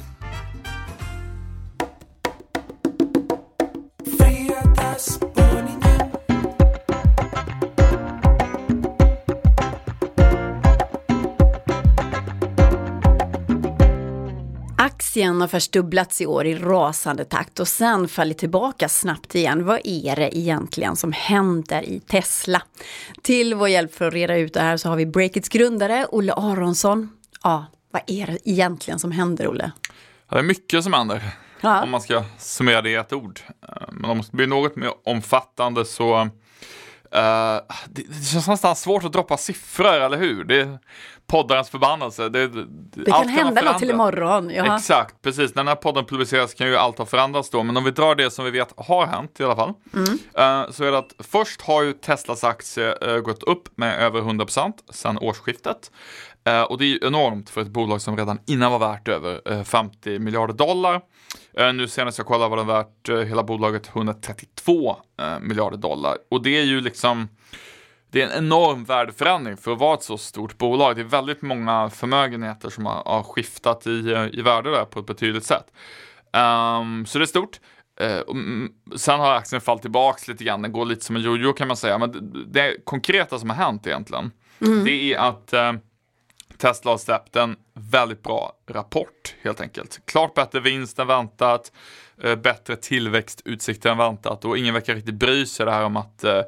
Aktien 15.16 15.42
har 15.42 15.48
först 15.48 15.72
dubblats 15.72 16.22
i 16.22 16.26
år 16.26 16.46
i 16.46 16.56
rasande 16.56 17.26
takt 17.26 17.60
och 17.60 17.68
sen 17.68 18.08
fallit 18.08 18.38
tillbaka 18.38 18.90
snabbt 18.90 19.36
igen. 19.36 19.66
Vad 19.66 19.80
är 19.84 20.16
det 20.16 20.38
egentligen 20.38 20.96
som 20.96 21.12
händer 21.12 21.84
i 21.84 22.00
Tesla? 22.00 22.62
Till 23.22 23.54
vår 23.54 23.70
hjälp 23.70 23.96
för 23.96 24.08
att 24.08 24.14
reda 24.14 24.38
ut 24.38 24.54
det 24.54 24.60
här 24.60 24.78
så 24.78 24.90
har 24.90 24.96
vi 24.96 25.06
Breakits 25.06 25.50
grundare 25.50 26.06
Olle 26.12 26.34
Aronsson. 26.34 27.10
Ja, 27.44 27.66
vad 27.92 28.02
är 28.08 28.28
det 28.28 28.50
egentligen 28.50 29.00
som 29.00 29.12
händer 29.12 29.48
Olle? 29.48 29.72
Det 30.30 30.40
är 30.40 30.44
mycket 30.44 30.84
som 30.84 30.94
händer. 30.94 31.22
Ja. 31.62 31.84
Om 31.84 31.92
man 31.92 32.02
ska 32.02 32.24
summera 32.40 32.82
det 32.82 32.90
i 32.90 32.96
ett 32.96 33.14
ord. 33.14 33.40
Eh, 33.70 33.88
Men 33.92 34.12
om 34.12 34.18
det 34.18 34.24
ska 34.24 34.38
bli 34.38 34.48
något 34.48 34.76
mer 34.76 34.92
omfattande 35.06 35.86
så 35.86 36.30
eh, 37.12 37.22
det, 37.90 38.04
det 38.08 38.26
känns 38.26 38.48
nästan 38.48 38.76
svårt 38.76 39.04
att 39.04 39.14
droppa 39.14 39.38
siffror, 39.38 39.94
eller 39.94 40.18
hur? 40.18 40.44
Det 40.44 40.62
är 40.62 40.80
poddarens 41.28 41.70
förbannelse. 41.70 42.30
Det, 42.30 42.48
det, 42.48 42.66
Det 42.92 43.12
kan 43.12 43.28
hända 43.30 43.62
något 43.62 43.80
till 43.80 43.90
imorgon. 43.90 44.50
Jaha. 44.50 44.76
Exakt, 44.76 45.22
precis. 45.22 45.56
När 45.56 45.64
den 45.64 45.68
här 45.68 45.76
podden 45.76 46.06
publiceras 46.06 46.54
kan 46.54 46.68
ju 46.68 46.76
allt 46.78 46.98
ha 46.98 47.06
förändrats 47.06 47.50
då. 47.50 47.64
Men 47.64 47.78
om 47.78 47.84
vi 47.84 47.92
drar 47.92 48.16
det 48.16 48.32
som 48.32 48.46
vi 48.46 48.52
vet 48.52 48.74
har 48.78 49.06
hänt 49.08 49.40
i 49.40 49.44
alla 49.44 49.56
fall. 49.56 49.74
eh, 50.38 50.72
så 50.72 50.84
är 50.84 50.92
det 50.92 50.98
att 50.98 51.14
först 51.20 51.62
har 51.62 51.84
ju 51.84 51.94
Teslas 51.94 52.44
aktie 52.44 52.96
eh, 53.02 53.20
gått 53.20 53.44
upp 53.44 53.78
med 53.78 54.00
över 54.02 54.22
100% 54.22 54.74
sedan 54.92 55.18
årsskiftet. 55.18 55.92
Och 56.70 56.78
det 56.78 56.86
är 56.86 56.88
ju 56.88 57.00
enormt 57.02 57.50
för 57.50 57.62
ett 57.62 57.68
bolag 57.68 58.02
som 58.02 58.18
redan 58.18 58.40
innan 58.48 58.72
var 58.72 58.80
värt 58.80 59.08
över 59.08 59.42
eh, 59.52 59.64
50 59.64 60.20
miljarder 60.20 60.54
dollar. 60.54 61.02
Eh, 61.54 61.74
nu 61.74 61.88
senast 61.88 62.18
jag 62.18 62.28
kollade 62.28 62.50
var 62.50 62.58
den 62.58 62.68
värt 62.68 63.10
eh, 63.10 63.18
hela 63.18 63.44
bolaget 63.44 63.88
132 63.88 64.98
eh, 65.20 65.40
miljarder 65.40 65.78
dollar. 65.78 66.18
Och 66.32 66.44
det 66.44 66.58
är 66.58 66.64
ju 66.64 66.82
liksom 66.82 67.28
det 68.12 68.22
är 68.22 68.26
en 68.28 68.44
enorm 68.46 68.84
värdeförändring 68.84 69.58
för 69.58 69.72
att 69.72 69.80
vara 69.80 69.94
ett 69.94 70.04
så 70.04 70.18
stort 70.18 70.58
bolag. 70.58 70.96
Det 70.96 71.02
är 71.02 71.04
väldigt 71.04 71.42
många 71.42 71.90
förmögenheter 71.90 72.70
som 72.70 72.86
har, 72.86 73.04
har 73.06 73.24
skiftat 73.24 73.88
i, 73.88 74.30
i 74.34 74.42
värde 74.42 74.72
där 74.72 74.86
på 74.86 75.00
ett 75.00 75.06
betydligt 75.06 75.44
sätt. 75.44 75.66
Ehm, 76.34 77.06
så 77.06 77.18
det 77.18 77.24
är 77.24 77.28
stort. 77.28 77.60
Mm, 78.32 78.72
sen 78.96 79.20
har 79.20 79.34
aktien 79.34 79.62
fallit 79.62 79.82
tillbaks 79.82 80.28
lite 80.28 80.44
grann. 80.44 80.62
Den 80.62 80.72
går 80.72 80.86
lite 80.86 81.06
som 81.06 81.16
en 81.16 81.22
jojo 81.22 81.54
kan 81.54 81.68
man 81.68 81.78
säga. 81.78 81.98
Men 81.98 82.12
det, 82.12 82.46
det 82.46 82.86
konkreta 82.86 83.40
som 83.40 83.50
har 83.50 83.58
hänt 83.58 83.88
egentligen, 83.88 84.32
det 84.86 85.14
är 85.14 85.18
att 85.18 85.54
eh, 85.54 85.74
Tesla 86.58 86.92
har 86.92 86.98
släppt 86.98 87.36
en 87.36 87.56
väldigt 87.74 88.24
bra 88.24 88.54
rapport 88.70 89.36
helt 89.42 89.62
enkelt. 89.62 90.02
Klart 90.06 90.34
bättre 90.34 90.60
vinst 90.60 91.00
än 91.00 91.08
väntat, 91.08 91.72
eh, 92.24 92.36
bättre 92.36 92.76
tillväxtutsikter 92.76 93.90
än 93.90 93.98
väntat 93.98 94.46
och 94.46 94.58
ingen 94.58 94.74
verkar 94.74 94.96
riktigt 94.96 95.16
bry 95.16 95.46
sig 95.46 95.66
det 95.66 95.72
här 95.72 95.84
om 95.84 95.98
att 95.98 96.24
eh, 96.24 96.42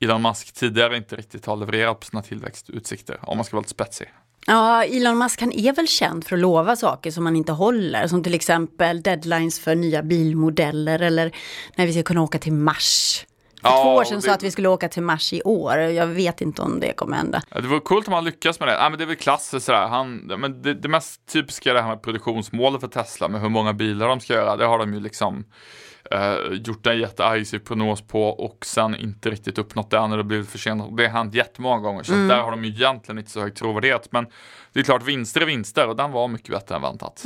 Elon 0.00 0.22
Musk 0.22 0.52
tidigare 0.52 0.96
inte 0.96 1.16
riktigt 1.16 1.46
har 1.46 1.56
levererat 1.56 2.00
på 2.00 2.06
sina 2.06 2.22
tillväxtutsikter, 2.22 3.18
om 3.22 3.36
man 3.36 3.44
ska 3.44 3.56
vara 3.56 3.62
lite 3.62 3.70
spetsig. 3.70 4.12
Ja, 4.46 4.84
Elon 4.84 5.18
Musk 5.18 5.40
han 5.40 5.52
är 5.52 5.72
väl 5.72 5.88
känd 5.88 6.24
för 6.24 6.36
att 6.36 6.40
lova 6.40 6.76
saker 6.76 7.10
som 7.10 7.26
han 7.26 7.36
inte 7.36 7.52
håller. 7.52 8.06
Som 8.06 8.22
till 8.22 8.34
exempel 8.34 9.02
deadlines 9.02 9.60
för 9.60 9.74
nya 9.74 10.02
bilmodeller 10.02 11.02
eller 11.02 11.36
när 11.76 11.86
vi 11.86 11.92
ska 11.92 12.02
kunna 12.02 12.22
åka 12.22 12.38
till 12.38 12.52
Mars. 12.52 13.24
För 13.64 13.70
Ja, 13.70 13.82
två 13.82 13.94
år 13.94 14.04
sedan 14.04 14.16
och 14.16 14.22
sa 14.22 14.28
det- 14.28 14.34
att 14.34 14.42
vi 14.42 14.50
skulle 14.50 14.68
åka 14.68 14.88
till 14.88 15.02
Mars 15.02 15.32
i 15.32 15.42
år. 15.42 15.76
Jag 15.78 16.06
vet 16.06 16.40
inte 16.40 16.62
om 16.62 16.80
det 16.80 16.92
kommer 16.92 17.16
hända. 17.16 17.42
Det 17.50 17.60
vore 17.62 17.80
coolt 17.80 18.08
om 18.08 18.14
han 18.14 18.24
lyckas 18.24 18.60
med 18.60 18.68
det. 18.68 18.72
Ja, 18.74 18.88
men 18.88 18.98
det 18.98 19.04
är 19.04 19.06
väl 19.06 19.16
klassiskt 19.16 19.66
sådär. 19.66 19.86
Han, 19.86 20.16
men 20.16 20.62
det, 20.62 20.74
det 20.74 20.88
mest 20.88 21.26
typiska 21.32 21.70
är 21.70 21.74
det 21.74 21.82
här 21.82 21.88
med 21.88 22.02
produktionsmålet 22.02 22.80
för 22.80 22.88
Tesla, 22.88 23.28
med 23.28 23.40
hur 23.40 23.48
många 23.48 23.72
bilar 23.72 24.08
de 24.08 24.20
ska 24.20 24.32
göra. 24.32 24.56
Det 24.56 24.64
har 24.66 24.78
de 24.78 24.94
ju 24.94 25.00
liksom 25.00 25.44
eh, 26.10 26.34
gjort 26.52 26.86
en 26.86 26.98
jätteaggressiv 26.98 27.58
prognos 27.58 28.02
på 28.02 28.22
och 28.28 28.66
sen 28.66 28.94
inte 28.96 29.30
riktigt 29.30 29.58
uppnått 29.58 29.90
det 29.90 30.06
när 30.06 30.16
det 30.16 30.24
blivit 30.24 30.48
försenat. 30.48 30.96
Det 30.96 31.02
har 31.06 31.10
hänt 31.10 31.34
jättemånga 31.34 31.78
gånger, 31.82 32.02
så 32.02 32.12
att 32.12 32.28
där 32.28 32.40
har 32.40 32.50
de 32.50 32.64
ju 32.64 32.70
egentligen 32.70 33.18
inte 33.18 33.30
så 33.30 33.40
hög 33.40 33.54
trovärdighet. 33.54 34.08
Men 34.10 34.26
det 34.72 34.80
är 34.80 34.84
klart, 34.84 35.02
vinster 35.02 35.40
är 35.40 35.46
vinster 35.46 35.88
och 35.88 35.96
den 35.96 36.12
var 36.12 36.28
mycket 36.28 36.50
bättre 36.50 36.74
än 36.74 36.82
väntat. 36.82 37.24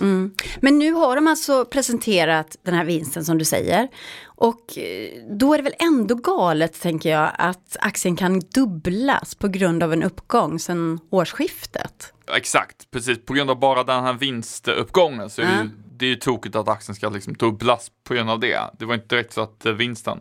Men 0.61 0.78
nu 0.78 0.92
har 0.92 1.14
de 1.16 1.26
alltså 1.26 1.64
presenterat 1.64 2.56
den 2.62 2.75
här 2.75 2.85
vinsten 2.85 3.25
som 3.25 3.38
du 3.38 3.44
säger. 3.44 3.88
Och 4.25 4.78
eh, 4.78 5.08
då 5.30 5.54
är 5.54 5.58
det 5.58 5.64
väl 5.64 5.75
ändå 5.78 6.14
galet, 6.14 6.80
tänker 6.80 7.11
jag, 7.11 7.30
att 7.38 7.76
aktien 7.80 8.16
kan 8.16 8.40
dubblas 8.54 9.35
på 9.35 9.49
grund 9.49 9.82
av 9.82 9.92
en 9.92 10.02
uppgång 10.02 10.58
sedan 10.58 11.00
årsskiftet. 11.11 12.12
Exakt, 12.37 12.90
precis. 12.90 13.25
På 13.25 13.32
grund 13.35 13.50
av 13.50 13.58
bara 13.58 13.85
den 13.85 14.04
här 14.04 14.12
vinstuppgången 14.12 15.30
så 15.30 15.42
är 15.42 15.47
det, 15.47 15.52
Ja. 15.52 15.62
ju, 15.62 15.70
det 15.99 16.07
är 16.07 16.11
ju 16.11 16.17
tokigt 16.17 16.57
att 16.57 16.69
aktien 16.69 16.95
ska 16.95 17.09
liksom 17.09 17.35
dubblas 17.35 17.90
på 18.05 18.14
grund 18.14 18.31
av 18.31 18.40
det. 18.40 18.61
Det 18.78 18.85
var 18.85 18.95
inte 18.95 19.14
direkt 19.14 19.33
så 19.33 19.40
att 19.40 19.67
eh, 19.67 19.73
vinsten 19.73 20.21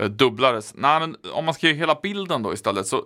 eh, 0.00 0.06
dubblades. 0.06 0.74
Nej, 0.76 1.00
men 1.00 1.16
om 1.32 1.44
man 1.44 1.54
ska 1.54 1.66
ge 1.66 1.74
hela 1.74 1.98
bilden 2.02 2.42
då 2.42 2.52
istället 2.52 2.86
så 2.86 2.96
eh, 2.96 3.02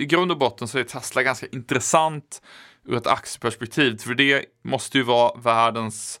i 0.00 0.06
grund 0.06 0.30
och 0.30 0.38
botten 0.38 0.68
så 0.68 0.78
är 0.78 0.84
Tesla 0.84 1.22
ganska 1.22 1.46
intressant 1.52 2.42
ur 2.84 2.96
ett 2.96 3.06
aktieperspektiv. 3.06 3.98
För 3.98 4.14
det 4.14 4.44
måste 4.62 4.98
ju 4.98 5.04
vara 5.04 5.40
världens 5.40 6.20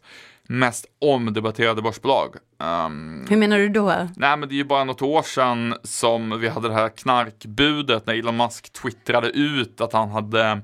mest 0.50 0.86
omdebatterade 0.98 1.82
börsbolag. 1.82 2.36
Um, 2.58 3.26
Hur 3.28 3.36
menar 3.36 3.58
du 3.58 3.68
då? 3.68 4.08
Nej 4.16 4.36
men 4.36 4.48
det 4.48 4.54
är 4.54 4.56
ju 4.56 4.64
bara 4.64 4.84
något 4.84 5.02
år 5.02 5.22
sedan 5.22 5.74
som 5.82 6.40
vi 6.40 6.48
hade 6.48 6.68
det 6.68 6.74
här 6.74 6.88
knarkbudet 6.88 8.06
när 8.06 8.14
Elon 8.14 8.36
Musk 8.36 8.72
twittrade 8.72 9.28
ut 9.28 9.80
att 9.80 9.92
han 9.92 10.10
hade 10.10 10.60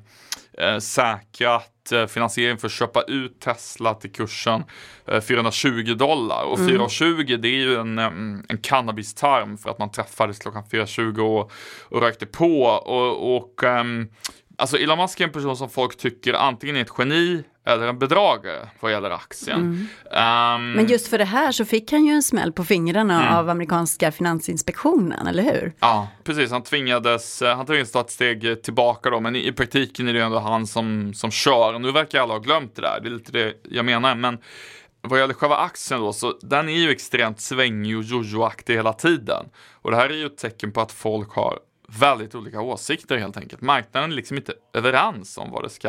eh, 0.59 0.79
säkrat 0.79 1.76
finansiering 2.09 2.59
för 2.59 2.67
att 2.67 2.73
köpa 2.73 3.03
ut 3.03 3.41
Tesla 3.41 3.95
till 3.95 4.13
kursen 4.13 4.65
eh, 5.07 5.21
420 5.21 5.95
dollar. 5.95 6.45
Och 6.45 6.59
420 6.59 7.37
det 7.39 7.49
är 7.49 7.53
ju 7.53 7.75
en, 7.77 7.99
em, 7.99 8.45
en 8.49 8.59
cannabis-term 8.59 9.59
för 9.59 9.71
att 9.71 9.79
man 9.79 9.91
träffades 9.91 10.39
klockan 10.39 10.65
4.20 10.65 11.21
och, 11.21 11.53
och 11.83 12.03
rökte 12.03 12.27
på. 12.27 12.63
Och, 12.63 13.37
och 13.37 13.65
ehm, 13.65 14.09
Alltså 14.59 14.77
Elon 14.79 14.99
Musk 14.99 15.21
är 15.21 15.25
en 15.25 15.33
person 15.33 15.57
som 15.57 15.71
folk 15.71 15.97
tycker 15.97 16.35
antingen 16.35 16.77
är 16.77 16.81
ett 16.81 16.93
geni 16.99 17.45
eller 17.67 17.87
en 17.89 17.99
bedragare 17.99 18.69
vad 18.81 18.93
gäller 18.93 19.11
aktien. 19.11 19.89
Ehm, 20.13 20.73
Men 20.73 20.87
just 20.87 21.09
för 21.09 21.19
det 21.19 21.25
här 21.25 21.53
så 21.53 21.65
fick 21.65 21.93
han 21.93 22.05
ju 22.05 22.13
en 22.13 22.23
smäll 22.23 22.53
på 22.53 22.65
fingrarna 22.65 23.23
Mm. 23.23 23.35
av 23.39 23.49
amerikanska 23.51 24.13
finansinspektionen, 24.13 25.27
eller 25.27 25.43
hur? 25.43 25.73
Ja, 25.81 26.09
precis. 26.25 26.51
Han 26.51 26.63
tvingades, 26.63 27.43
eh, 27.43 27.57
han 27.57 27.67
tvingades 27.67 27.93
ta 27.93 28.01
ett 28.01 28.11
steg 28.11 28.63
tillbaka 28.63 29.11
då, 29.11 29.21
men 29.21 29.37
i, 29.37 29.47
i 29.49 29.53
praktiken 29.53 30.09
är 30.09 30.13
det 30.13 30.21
ändå 30.23 30.39
han 30.39 30.67
som, 30.67 31.15
som 31.15 31.31
kör. 31.31 31.79
Nu 31.79 31.93
verkar 31.93 32.21
alla 32.21 32.35
ha 32.35 32.39
glömt 32.41 32.77
det 32.77 32.83
där, 32.83 33.01
det 33.03 33.09
är 33.09 33.11
lite 33.13 33.33
det 33.33 33.55
jag 33.71 33.85
menar. 33.85 34.15
Men 34.15 34.39
vad 35.01 35.21
gäller 35.21 35.35
själva 35.35 35.57
aktien 35.57 36.01
då, 36.01 36.13
så 36.13 36.39
den 36.43 36.69
är 36.69 36.79
ju 36.79 36.91
extremt 36.91 37.41
svängig 37.41 37.97
och 37.97 38.03
jojo-aktig 38.05 38.75
hela 38.75 38.93
tiden. 38.93 39.47
Och 39.83 39.91
det 39.91 39.97
här 39.97 40.09
är 40.11 40.15
ju 40.15 40.27
ett 40.27 40.39
tecken 40.39 40.73
på 40.73 40.81
att 40.81 40.93
folk 40.93 41.31
har 41.31 41.59
väldigt 41.89 42.35
olika 42.35 42.61
åsikter 42.61 43.17
helt 43.17 43.37
enkelt. 43.37 43.63
Marknaden 43.63 44.13
är 44.13 44.17
liksom 44.17 44.37
inte 44.37 44.53
överens 44.73 45.39
om 45.39 45.51
vad 45.51 45.63
det 45.63 45.71
ska 45.71 45.89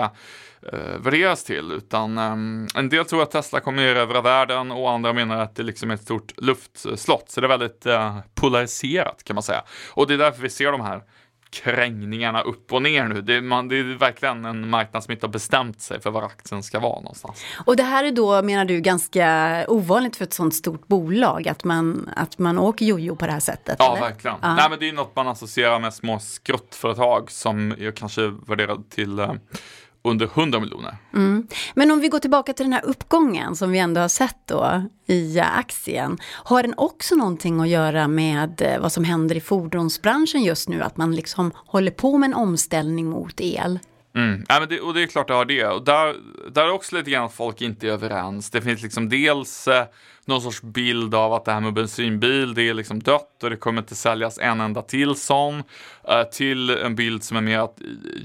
eh, 0.73 0.97
värderas 0.99 1.43
till, 1.43 1.71
utan 1.71 2.17
eh, 2.17 2.31
en 2.75 2.89
del 2.89 3.05
tror 3.05 3.23
att 3.23 3.31
Tesla 3.31 3.59
kommer 3.59 3.83
erövra 3.83 4.21
världen 4.21 4.71
och 4.71 4.91
andra 4.91 5.13
menar 5.13 5.37
att 5.37 5.55
det 5.55 5.63
liksom 5.63 5.91
är 5.91 5.95
ett 5.95 6.01
stort 6.01 6.33
luftslott. 6.37 7.29
Så 7.29 7.41
det 7.41 7.47
är 7.47 7.57
väldigt 7.57 7.85
eh, 7.85 8.19
polariserat 8.35 9.23
kan 9.23 9.33
man 9.33 9.43
säga. 9.43 9.63
Och 9.93 10.07
det 10.07 10.13
är 10.13 10.17
därför 10.17 10.41
vi 10.41 10.49
ser 10.49 10.71
de 10.71 10.81
här 10.81 11.03
krängningarna 11.49 12.41
upp 12.41 12.73
och 12.73 12.81
ner 12.81 13.07
nu. 13.07 13.21
Det 13.21 13.35
är, 13.35 13.41
man, 13.41 13.67
det 13.67 13.79
är 13.79 13.97
verkligen 13.97 14.45
en 14.45 14.69
marknad 14.69 15.03
som 15.03 15.11
inte 15.11 15.25
har 15.25 15.31
bestämt 15.31 15.81
sig 15.81 15.99
för 15.99 16.11
var 16.11 16.23
aktien 16.23 16.63
ska 16.63 16.79
vara 16.79 16.99
någonstans. 16.99 17.45
Och 17.65 17.75
det 17.75 17.83
här 17.83 18.03
är 18.03 18.11
då, 18.11 18.41
menar 18.41 18.65
du, 18.65 18.81
ganska 18.81 19.65
ovanligt 19.67 20.15
för 20.15 20.23
ett 20.23 20.33
sånt 20.33 20.55
stort 20.55 20.87
bolag, 20.87 21.47
att 21.47 21.63
man, 21.63 22.09
att 22.15 22.37
man 22.37 22.57
åker 22.57 22.85
jojo 22.85 23.15
på 23.15 23.25
det 23.25 23.31
här 23.31 23.39
sättet? 23.39 23.75
Ja, 23.79 23.91
eller? 23.91 24.01
verkligen. 24.01 24.37
Ja. 24.41 24.55
Nej, 24.55 24.69
men 24.69 24.79
det 24.79 24.89
är 24.89 24.93
något 24.93 25.15
man 25.15 25.27
associerar 25.27 25.79
med 25.79 25.93
små 25.93 26.19
skruttföretag 26.19 27.31
som 27.31 27.71
är 27.71 27.91
kanske 27.91 28.27
värderade 28.47 28.83
till 28.89 29.19
eh, 29.19 29.33
under 30.09 30.25
100 30.25 30.59
miljoner. 30.59 30.97
Men 31.75 31.91
om 31.91 31.99
vi 31.99 32.07
går 32.07 32.19
tillbaka 32.19 32.53
till 32.53 32.65
den 32.65 32.73
här 32.73 32.85
uppgången 32.85 33.55
som 33.55 33.71
vi 33.71 33.79
ändå 33.79 34.01
har 34.01 34.07
sett 34.07 34.37
då 34.45 34.83
i 35.07 35.39
aktien. 35.39 36.17
Har 36.23 36.63
den 36.63 36.73
också 36.77 37.15
någonting 37.15 37.59
att 37.59 37.69
göra 37.69 38.07
med 38.07 38.61
eh, 38.61 38.79
vad 38.79 38.91
som 38.91 39.03
händer 39.03 39.35
i 39.35 39.41
fordonsbranschen 39.41 40.43
just 40.43 40.69
nu? 40.69 40.81
Att 40.81 40.97
man 40.97 41.15
liksom 41.15 41.51
håller 41.55 41.91
på 41.91 42.17
med 42.17 42.27
en 42.27 42.33
omställning 42.33 43.09
mot 43.09 43.41
el? 43.41 43.79
Mm. 44.15 44.45
Ja, 44.49 44.59
men 44.59 44.69
det, 44.69 44.79
och 44.79 44.93
det 44.93 45.03
är 45.03 45.07
klart 45.07 45.27
det 45.27 45.33
har 45.33 45.45
det. 45.45 45.65
Och 45.65 45.85
där, 45.85 46.15
där 46.51 46.65
är 46.65 46.71
också 46.71 46.95
lite 46.95 47.11
grann 47.11 47.25
att 47.25 47.33
folk 47.33 47.61
inte 47.61 47.87
är 47.87 47.91
överens. 47.91 48.49
Det 48.49 48.61
finns 48.61 48.81
liksom 48.81 49.09
dels 49.09 49.67
eh, 49.67 49.85
någon 50.27 50.41
sorts 50.41 50.61
bild 50.61 51.15
av 51.15 51.33
att 51.33 51.45
det 51.45 51.51
här 51.51 51.59
med 51.59 51.73
bensinbil, 51.73 52.53
det 52.53 52.69
är 52.69 52.73
liksom 52.73 52.99
dött 52.99 53.43
och 53.43 53.49
det 53.49 53.55
kommer 53.55 53.81
inte 53.81 53.95
säljas 53.95 54.39
en 54.39 54.61
enda 54.61 54.81
till 54.81 55.15
sån. 55.15 55.63
Eh, 56.09 56.23
till 56.23 56.69
en 56.69 56.95
bild 56.95 57.23
som 57.23 57.37
är 57.37 57.41
mer 57.41 57.59
att 57.59 57.77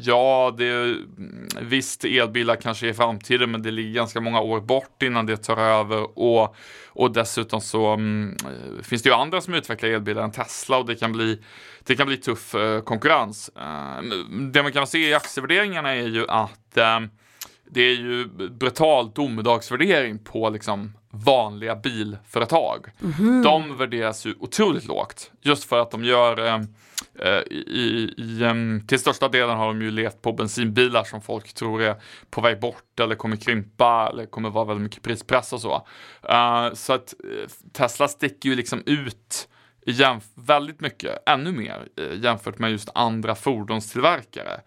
ja, 0.02 0.54
det 0.58 0.64
är, 0.64 0.84
mm, 0.84 1.48
visst 1.60 2.04
elbilar 2.04 2.56
kanske 2.56 2.86
är 2.86 2.90
i 2.90 2.94
framtiden, 2.94 3.50
men 3.50 3.62
det 3.62 3.70
ligger 3.70 3.94
ganska 3.94 4.20
många 4.20 4.40
år 4.40 4.60
bort 4.60 5.02
innan 5.02 5.26
det 5.26 5.36
tar 5.36 5.56
över. 5.56 6.18
Och, 6.18 6.56
och 6.88 7.12
dessutom 7.12 7.60
så 7.60 7.86
mm, 7.86 8.36
eh, 8.44 8.82
finns 8.82 9.02
det 9.02 9.08
ju 9.08 9.14
andra 9.14 9.40
som 9.40 9.54
utvecklar 9.54 9.88
elbilar 9.90 10.22
än 10.22 10.32
Tesla 10.32 10.78
och 10.78 10.86
det 10.86 10.94
kan 10.94 11.12
bli 11.12 11.38
det 11.84 11.96
kan 11.96 12.06
bli 12.06 12.16
tuff 12.16 12.54
eh, 12.54 12.80
konkurrens. 12.80 13.50
Eh, 13.56 14.02
det 14.52 14.62
man 14.62 14.72
kan 14.72 14.86
se 14.86 15.08
i 15.08 15.14
aktievärderingarna 15.14 15.94
är 15.94 16.08
ju 16.08 16.28
att 16.28 16.76
eh, 16.76 17.00
det 17.70 17.80
är 17.80 17.94
ju 17.94 18.26
brutal 18.50 19.10
domedagsvärdering 19.10 20.18
på 20.18 20.50
liksom 20.50 20.92
vanliga 21.12 21.76
bilföretag. 21.76 22.86
De 23.44 23.76
värderas 23.76 24.26
ju 24.26 24.34
otroligt 24.40 24.84
lågt 24.84 25.30
just 25.40 25.64
för 25.64 25.78
att 25.78 25.90
de 25.90 26.04
gör 26.04 26.46
eh, 26.46 26.60
eh, 27.18 27.42
i, 27.50 28.14
i, 28.16 28.44
em, 28.44 28.86
till 28.86 28.98
största 28.98 29.28
delen 29.28 29.56
har 29.56 29.66
de 29.66 29.82
ju 29.82 29.90
levt 29.90 30.22
på 30.22 30.32
bensinbilar 30.32 31.04
som 31.04 31.22
folk 31.22 31.52
tror 31.52 31.82
är 31.82 31.96
på 32.30 32.40
väg 32.40 32.60
bort 32.60 33.00
eller 33.00 33.14
kommer 33.14 33.36
krympa 33.36 34.08
eller 34.12 34.26
kommer 34.26 34.50
vara 34.50 34.64
väldigt 34.64 34.82
mycket 34.82 35.02
prispress 35.02 35.52
och 35.52 35.60
så. 35.60 35.86
Eh, 36.28 36.72
så 36.72 36.92
att 36.92 37.14
eh, 37.24 37.50
Tesla 37.72 38.08
sticker 38.08 38.48
ju 38.48 38.54
liksom 38.54 38.82
ut 38.86 39.48
väldigt 40.34 40.80
mycket, 40.80 41.28
ännu 41.28 41.52
mer 41.52 41.88
eh, 41.96 42.20
jämfört 42.20 42.58
med 42.58 42.70
just 42.70 42.88
andra 42.94 43.34
fordonstillverkare. 43.34 44.60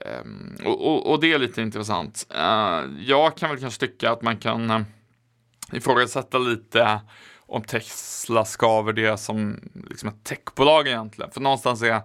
Ehm, 0.00 0.56
och, 0.64 0.86
och, 0.86 1.10
och 1.10 1.20
det 1.20 1.32
är 1.32 1.38
lite 1.38 1.62
intressant. 1.62 2.26
Eh, 2.30 2.84
jag 3.00 3.36
kan 3.36 3.50
väl 3.50 3.58
kanske 3.58 3.86
tycka 3.86 4.10
att 4.10 4.22
man 4.22 4.36
kan 4.36 4.84
ifrågasätta 5.72 6.38
lite 6.38 7.00
om 7.46 7.62
Tesla 7.62 8.44
ska 8.44 8.82
värderas 8.82 9.24
som 9.24 9.60
liksom 9.90 10.08
ett 10.08 10.24
techbolag 10.24 10.88
egentligen. 10.88 11.30
För 11.30 11.40
någonstans 11.40 11.82
är 11.82 11.86
jag 11.86 12.02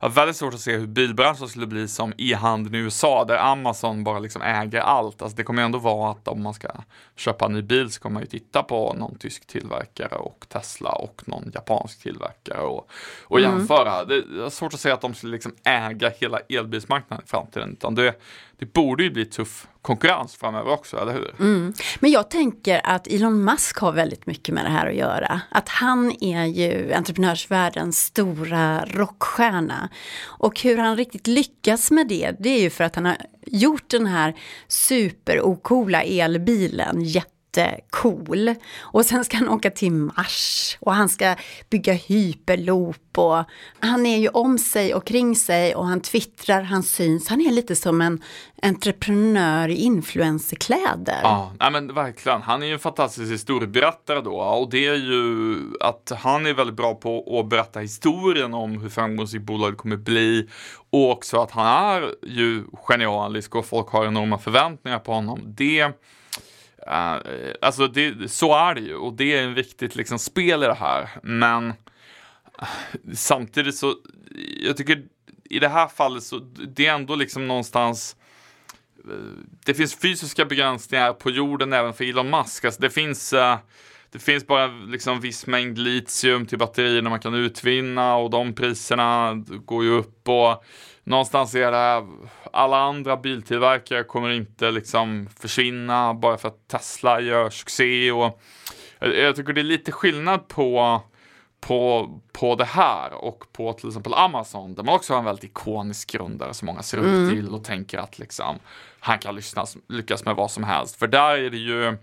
väldigt 0.00 0.36
svårt 0.36 0.54
att 0.54 0.60
se 0.60 0.76
hur 0.76 0.86
bilbranschen 0.86 1.48
skulle 1.48 1.66
bli 1.66 1.88
som 1.88 2.12
e-handeln 2.18 2.74
i 2.74 2.78
USA 2.78 3.24
där 3.24 3.36
Amazon 3.36 4.04
bara 4.04 4.18
liksom 4.18 4.42
äger 4.42 4.80
allt. 4.80 5.22
Alltså 5.22 5.36
det 5.36 5.42
kommer 5.42 5.62
ändå 5.62 5.78
vara 5.78 6.10
att 6.10 6.28
om 6.28 6.42
man 6.42 6.54
ska 6.54 6.68
köpa 7.16 7.46
en 7.46 7.52
ny 7.52 7.62
bil 7.62 7.90
så 7.90 8.00
kommer 8.00 8.14
man 8.14 8.22
ju 8.22 8.26
titta 8.26 8.62
på 8.62 8.94
någon 8.94 9.18
tysk 9.18 9.46
tillverkare 9.46 10.14
och 10.14 10.46
Tesla 10.48 10.90
och 10.90 11.22
någon 11.26 11.50
japansk 11.54 12.02
tillverkare 12.02 12.60
och, 12.60 12.90
och 13.22 13.40
jämföra. 13.40 14.04
Det 14.04 14.14
är 14.14 14.50
svårt 14.50 14.74
att 14.74 14.80
säga 14.80 14.94
att 14.94 15.00
de 15.00 15.14
skulle 15.14 15.32
liksom 15.32 15.54
äga 15.64 16.12
hela 16.20 16.38
elbilsmarknaden 16.38 17.24
i 17.24 17.28
framtiden 17.28 17.72
utan 17.72 17.94
det, 17.94 18.14
det 18.58 18.72
borde 18.72 19.02
ju 19.02 19.10
bli 19.10 19.24
tuff 19.24 19.66
konkurrens 19.82 20.36
framöver 20.36 20.72
också, 20.72 20.96
eller 20.96 21.12
hur? 21.12 21.34
Mm. 21.40 21.74
Men 22.00 22.10
jag 22.10 22.30
tänker 22.30 22.80
att 22.84 23.06
Elon 23.06 23.44
Musk 23.44 23.78
har 23.78 23.92
väldigt 23.92 24.26
mycket 24.26 24.54
med 24.54 24.64
det 24.64 24.70
här 24.70 24.86
att 24.86 24.94
göra. 24.94 25.40
Att 25.50 25.68
han 25.68 26.12
är 26.20 26.44
ju 26.44 26.92
entreprenörsvärldens 26.92 27.98
stora 27.98 28.84
rockstjärna. 28.84 29.88
Och 30.24 30.60
hur 30.60 30.78
han 30.78 30.96
riktigt 30.96 31.26
lyckas 31.26 31.90
med 31.90 32.08
det, 32.08 32.36
det 32.38 32.48
är 32.48 32.60
ju 32.60 32.70
för 32.70 32.84
att 32.84 32.94
han 32.94 33.04
har 33.04 33.16
gjort 33.46 33.90
den 33.90 34.06
här 34.06 34.36
super-ocoola 34.68 36.02
elbilen 36.02 37.04
jättecool. 37.56 38.54
Och 38.80 39.06
sen 39.06 39.24
ska 39.24 39.36
han 39.36 39.48
åka 39.48 39.70
till 39.70 39.92
Mars 39.92 40.76
och 40.80 40.94
han 40.94 41.08
ska 41.08 41.34
bygga 41.70 41.92
hyperloop 41.92 43.18
och 43.18 43.44
han 43.80 44.06
är 44.06 44.18
ju 44.18 44.28
om 44.28 44.58
sig 44.58 44.94
och 44.94 45.06
kring 45.06 45.36
sig 45.36 45.74
och 45.74 45.86
han 45.86 46.00
twittrar, 46.00 46.62
han 46.62 46.82
syns. 46.82 47.28
Han 47.28 47.40
är 47.40 47.50
lite 47.50 47.76
som 47.76 48.00
en 48.00 48.22
entreprenör 48.62 49.68
i 49.68 49.74
influencerkläder. 49.74 51.20
Ja, 51.22 51.52
nej 51.60 51.70
men 51.70 51.94
verkligen. 51.94 52.42
Han 52.42 52.62
är 52.62 52.66
ju 52.66 52.72
en 52.72 52.78
fantastisk 52.78 53.32
historieberättare 53.32 54.20
då 54.20 54.36
och 54.40 54.70
det 54.70 54.86
är 54.86 54.94
ju 54.94 55.56
att 55.80 56.12
han 56.18 56.46
är 56.46 56.54
väldigt 56.54 56.76
bra 56.76 56.94
på 56.94 57.40
att 57.40 57.48
berätta 57.48 57.80
historien 57.80 58.54
om 58.54 58.80
hur 58.80 58.88
framgångsrikt 58.88 59.44
bolaget 59.44 59.78
kommer 59.78 59.96
bli 59.96 60.48
och 60.90 61.10
också 61.10 61.40
att 61.40 61.50
han 61.50 61.66
är 61.66 62.14
ju 62.22 62.64
genialisk 62.88 63.54
och 63.54 63.66
folk 63.66 63.88
har 63.88 64.06
enorma 64.06 64.38
förväntningar 64.38 64.98
på 64.98 65.12
honom. 65.12 65.40
Det 65.44 65.92
Uh, 66.88 67.52
alltså 67.62 67.86
det, 67.88 68.30
så 68.30 68.54
är 68.54 68.74
det 68.74 68.80
ju 68.80 68.94
och 68.94 69.12
det 69.12 69.38
är 69.38 69.42
en 69.42 69.54
viktigt 69.54 69.96
liksom 69.96 70.18
spel 70.18 70.62
i 70.62 70.66
det 70.66 70.74
här. 70.74 71.08
Men 71.22 71.68
eh, 72.60 72.68
samtidigt 73.14 73.76
så, 73.76 73.94
jag 74.62 74.76
tycker 74.76 75.02
i 75.44 75.58
det 75.58 75.68
här 75.68 75.88
fallet 75.88 76.22
så 76.22 76.38
det 76.76 76.86
är 76.86 76.94
ändå 76.94 77.14
liksom 77.14 77.48
någonstans 77.48 78.16
eh, 79.04 79.14
det 79.64 79.74
finns 79.74 79.94
fysiska 79.94 80.44
begränsningar 80.44 81.12
på 81.12 81.30
jorden 81.30 81.72
även 81.72 81.94
för 81.94 82.04
Elon 82.04 82.30
Musk. 82.30 82.64
Alltså 82.64 82.80
det 82.80 82.90
finns 82.90 83.34
det 84.10 84.18
finns 84.18 84.46
bara 84.46 84.66
liksom 84.66 85.20
viss 85.20 85.46
mängd 85.46 85.78
litium 85.78 86.46
till 86.46 86.58
batterierna 86.58 87.10
man 87.10 87.20
kan 87.20 87.34
utvinna 87.34 88.16
och 88.16 88.30
de 88.30 88.54
priserna 88.54 89.34
går 89.64 89.84
ju 89.84 89.90
upp 89.90 90.28
och 90.28 90.64
någonstans 91.08 91.54
är 91.54 91.72
det 91.72 92.06
alla 92.52 92.76
andra 92.76 93.16
biltillverkare 93.16 94.04
kommer 94.04 94.30
inte 94.30 94.70
liksom 94.70 95.28
försvinna 95.40 96.14
bara 96.14 96.36
för 96.36 96.48
att 96.48 96.68
Tesla 96.68 97.20
gör 97.20 97.50
succé 97.50 98.12
och 98.12 98.40
jag, 99.00 99.36
tycker 99.36 99.52
det 99.52 99.60
är 99.60 99.64
lite 99.64 99.92
skillnad 99.92 100.48
på 100.48 101.02
på, 101.60 102.10
på 102.32 102.54
det 102.54 102.64
här 102.64 103.12
och 103.12 103.52
på 103.52 103.72
till 103.72 103.88
exempel 103.88 104.14
Amazon 104.14 104.74
där 104.74 104.82
man 104.82 104.94
också 104.94 105.12
har 105.12 105.18
en 105.18 105.24
väldigt 105.24 105.44
ikonisk 105.44 106.12
grundare 106.12 106.54
som 106.54 106.66
många 106.66 106.82
ser 106.82 106.98
upp 106.98 107.30
till 107.30 107.54
och 107.54 107.64
tänker 107.64 107.98
att 107.98 108.18
liksom 108.18 108.58
han 109.00 109.18
kan 109.18 109.34
lyssna, 109.34 109.66
lyckas 109.88 110.24
med 110.24 110.36
vad 110.36 110.50
som 110.50 110.64
helst. 110.64 110.96
För 110.96 111.06
där 111.06 111.38
är 111.38 111.50
det 111.50 111.56
ju 111.56 111.96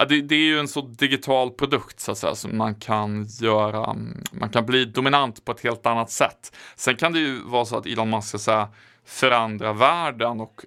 Ja, 0.00 0.06
det, 0.06 0.20
det 0.20 0.34
är 0.34 0.44
ju 0.44 0.58
en 0.58 0.68
så 0.68 0.80
digital 0.80 1.50
produkt 1.50 2.00
så 2.00 2.12
att 2.12 2.18
säga 2.18 2.34
som 2.34 2.56
man 2.56 2.74
kan 2.74 3.26
göra. 3.40 3.96
Man 4.32 4.48
kan 4.48 4.66
bli 4.66 4.84
dominant 4.84 5.44
på 5.44 5.52
ett 5.52 5.60
helt 5.60 5.86
annat 5.86 6.10
sätt. 6.10 6.56
Sen 6.76 6.96
kan 6.96 7.12
det 7.12 7.18
ju 7.18 7.42
vara 7.44 7.64
så 7.64 7.76
att 7.76 7.86
Elon 7.86 8.10
Musk 8.10 8.34
att 8.34 8.40
säga, 8.40 8.68
förändra 9.04 9.72
världen 9.72 10.40
och 10.40 10.64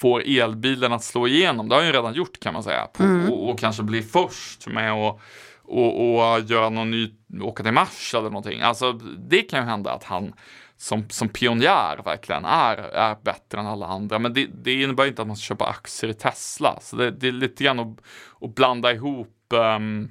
får 0.00 0.22
elbilen 0.26 0.92
att 0.92 1.04
slå 1.04 1.26
igenom. 1.26 1.68
Det 1.68 1.74
har 1.74 1.80
han 1.80 1.86
ju 1.86 1.92
redan 1.92 2.14
gjort 2.14 2.40
kan 2.40 2.54
man 2.54 2.62
säga. 2.62 2.86
På, 2.86 3.02
mm. 3.02 3.28
och, 3.28 3.50
och, 3.50 3.58
kanske 3.58 3.82
bli 3.82 4.02
först 4.02 4.66
med 4.66 4.92
att 4.92 5.20
och, 5.64 6.14
och 6.14 6.40
göra 6.40 6.68
någon 6.68 6.90
ny, 6.90 7.10
åka 7.40 7.62
till 7.62 7.72
Mars 7.72 8.14
eller 8.14 8.30
någonting. 8.30 8.60
Alltså 8.60 8.92
det 9.18 9.42
kan 9.42 9.60
ju 9.60 9.66
hända 9.66 9.92
att 9.92 10.04
han 10.04 10.32
som, 10.76 11.08
som 11.08 11.28
pionjär 11.28 12.00
verkligen 12.04 12.44
är, 12.44 12.76
är 12.76 13.16
bättre 13.22 13.60
än 13.60 13.66
alla 13.66 13.86
andra. 13.86 14.18
Men 14.18 14.34
det, 14.34 14.46
det 14.62 14.82
innebär 14.82 15.06
inte 15.06 15.22
att 15.22 15.28
man 15.28 15.36
ska 15.36 15.44
köpa 15.44 15.66
aktier 15.66 16.10
i 16.10 16.14
Tesla. 16.14 16.78
Så 16.80 16.96
det, 16.96 17.10
det 17.10 17.28
är 17.28 17.32
lite 17.32 17.64
grann 17.64 17.80
att, 17.80 17.98
att 18.40 18.54
blanda 18.54 18.92
ihop 18.92 19.52
um, 19.76 20.10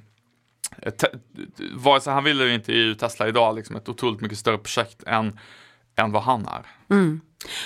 vare 1.74 2.00
sig 2.00 2.12
han 2.12 2.24
vill 2.24 2.40
eller 2.40 2.50
inte 2.50 2.72
är 2.72 2.94
Tesla 2.94 3.28
idag 3.28 3.56
liksom 3.56 3.76
ett 3.76 3.88
otroligt 3.88 4.20
mycket 4.20 4.38
större 4.38 4.58
projekt 4.58 5.02
än, 5.06 5.38
än 5.96 6.12
vad 6.12 6.22
han 6.22 6.46
är. 6.46 6.66
Mm. 6.90 7.20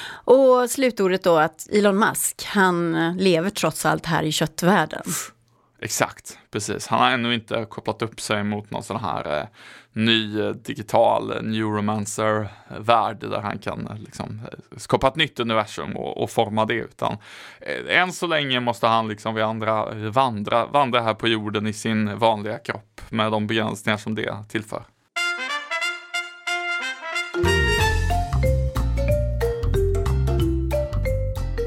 Och 0.08 0.70
slutordet 0.70 1.24
då 1.24 1.36
att 1.36 1.68
Elon 1.72 1.98
Musk, 1.98 2.44
han 2.44 2.92
lever 3.18 3.50
trots 3.50 3.86
allt 3.86 4.06
här 4.06 4.22
i 4.22 4.32
köttvärlden. 4.32 5.02
Exakt, 5.86 6.38
precis. 6.50 6.86
Han 6.86 7.00
har 7.00 7.10
ännu 7.10 7.34
inte 7.34 7.66
kopplat 7.70 8.02
upp 8.02 8.20
sig 8.20 8.44
mot 8.44 8.70
någon 8.70 8.82
sån 8.82 9.00
här 9.00 9.40
eh, 9.40 9.46
ny 9.92 10.52
digital 10.52 11.32
eh, 11.32 11.42
neuromancer-värld 11.42 13.20
där 13.20 13.40
han 13.40 13.58
kan 13.58 13.86
eh, 13.86 13.98
liksom, 13.98 14.40
eh, 14.52 14.78
skapa 14.78 15.08
ett 15.08 15.16
nytt 15.16 15.40
universum 15.40 15.96
och, 15.96 16.22
och, 16.22 16.30
forma 16.30 16.64
det. 16.64 16.74
Utan 16.74 17.16
eh, 17.60 17.98
än 17.98 18.12
så 18.12 18.26
länge 18.26 18.60
måste 18.60 18.86
han 18.86 19.08
liksom 19.08 19.34
vi 19.34 19.42
andra 19.42 19.94
vandra, 20.10 20.66
vandra 20.66 21.00
här 21.00 21.14
på 21.14 21.28
jorden 21.28 21.66
i 21.66 21.72
sin 21.72 22.18
vanliga 22.18 22.58
kropp 22.58 23.00
med 23.08 23.32
de 23.32 23.46
begränsningar 23.46 23.96
som 23.96 24.14
det 24.14 24.44
tillför. 24.48 24.82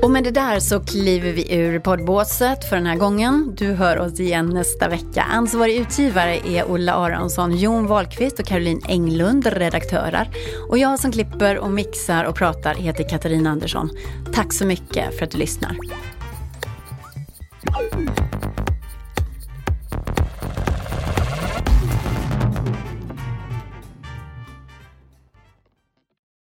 Och 0.10 0.14
med 0.14 0.24
det 0.24 0.32
där 0.32 0.60
så 0.60 0.80
kliver 0.80 1.34
vi 1.34 1.56
ur 1.56 1.80
poddbåset 1.80 2.70
för 2.70 2.76
den 2.76 2.86
här 2.86 2.96
gången. 2.96 3.56
Du 3.58 3.74
hör 3.74 4.00
oss 4.00 4.20
igen 4.20 4.50
nästa 4.50 4.90
vecka. 4.90 5.22
Ansvarig 5.22 5.76
utgivare 5.76 6.38
är 6.48 6.72
Olla 6.72 6.94
Aronsson, 6.94 7.58
Jon 7.58 7.88
Wahlqvist 7.88 8.40
och 8.40 8.46
Caroline 8.46 8.82
Englund, 8.88 9.48
redaktörer. 9.48 10.30
Och 10.70 10.78
jag 10.78 11.00
som 11.00 11.12
klipper 11.12 11.58
och 11.58 11.72
mixar 11.72 12.24
och 12.24 12.36
pratar 12.36 12.76
heter 12.76 13.10
Katarina 13.10 13.50
Andersson. 13.50 13.90
Tack 14.34 14.54
så 14.54 14.66
mycket 14.66 15.18
för 15.18 15.26
att 15.26 15.32
du 15.32 15.38
lyssnar. 15.38 15.78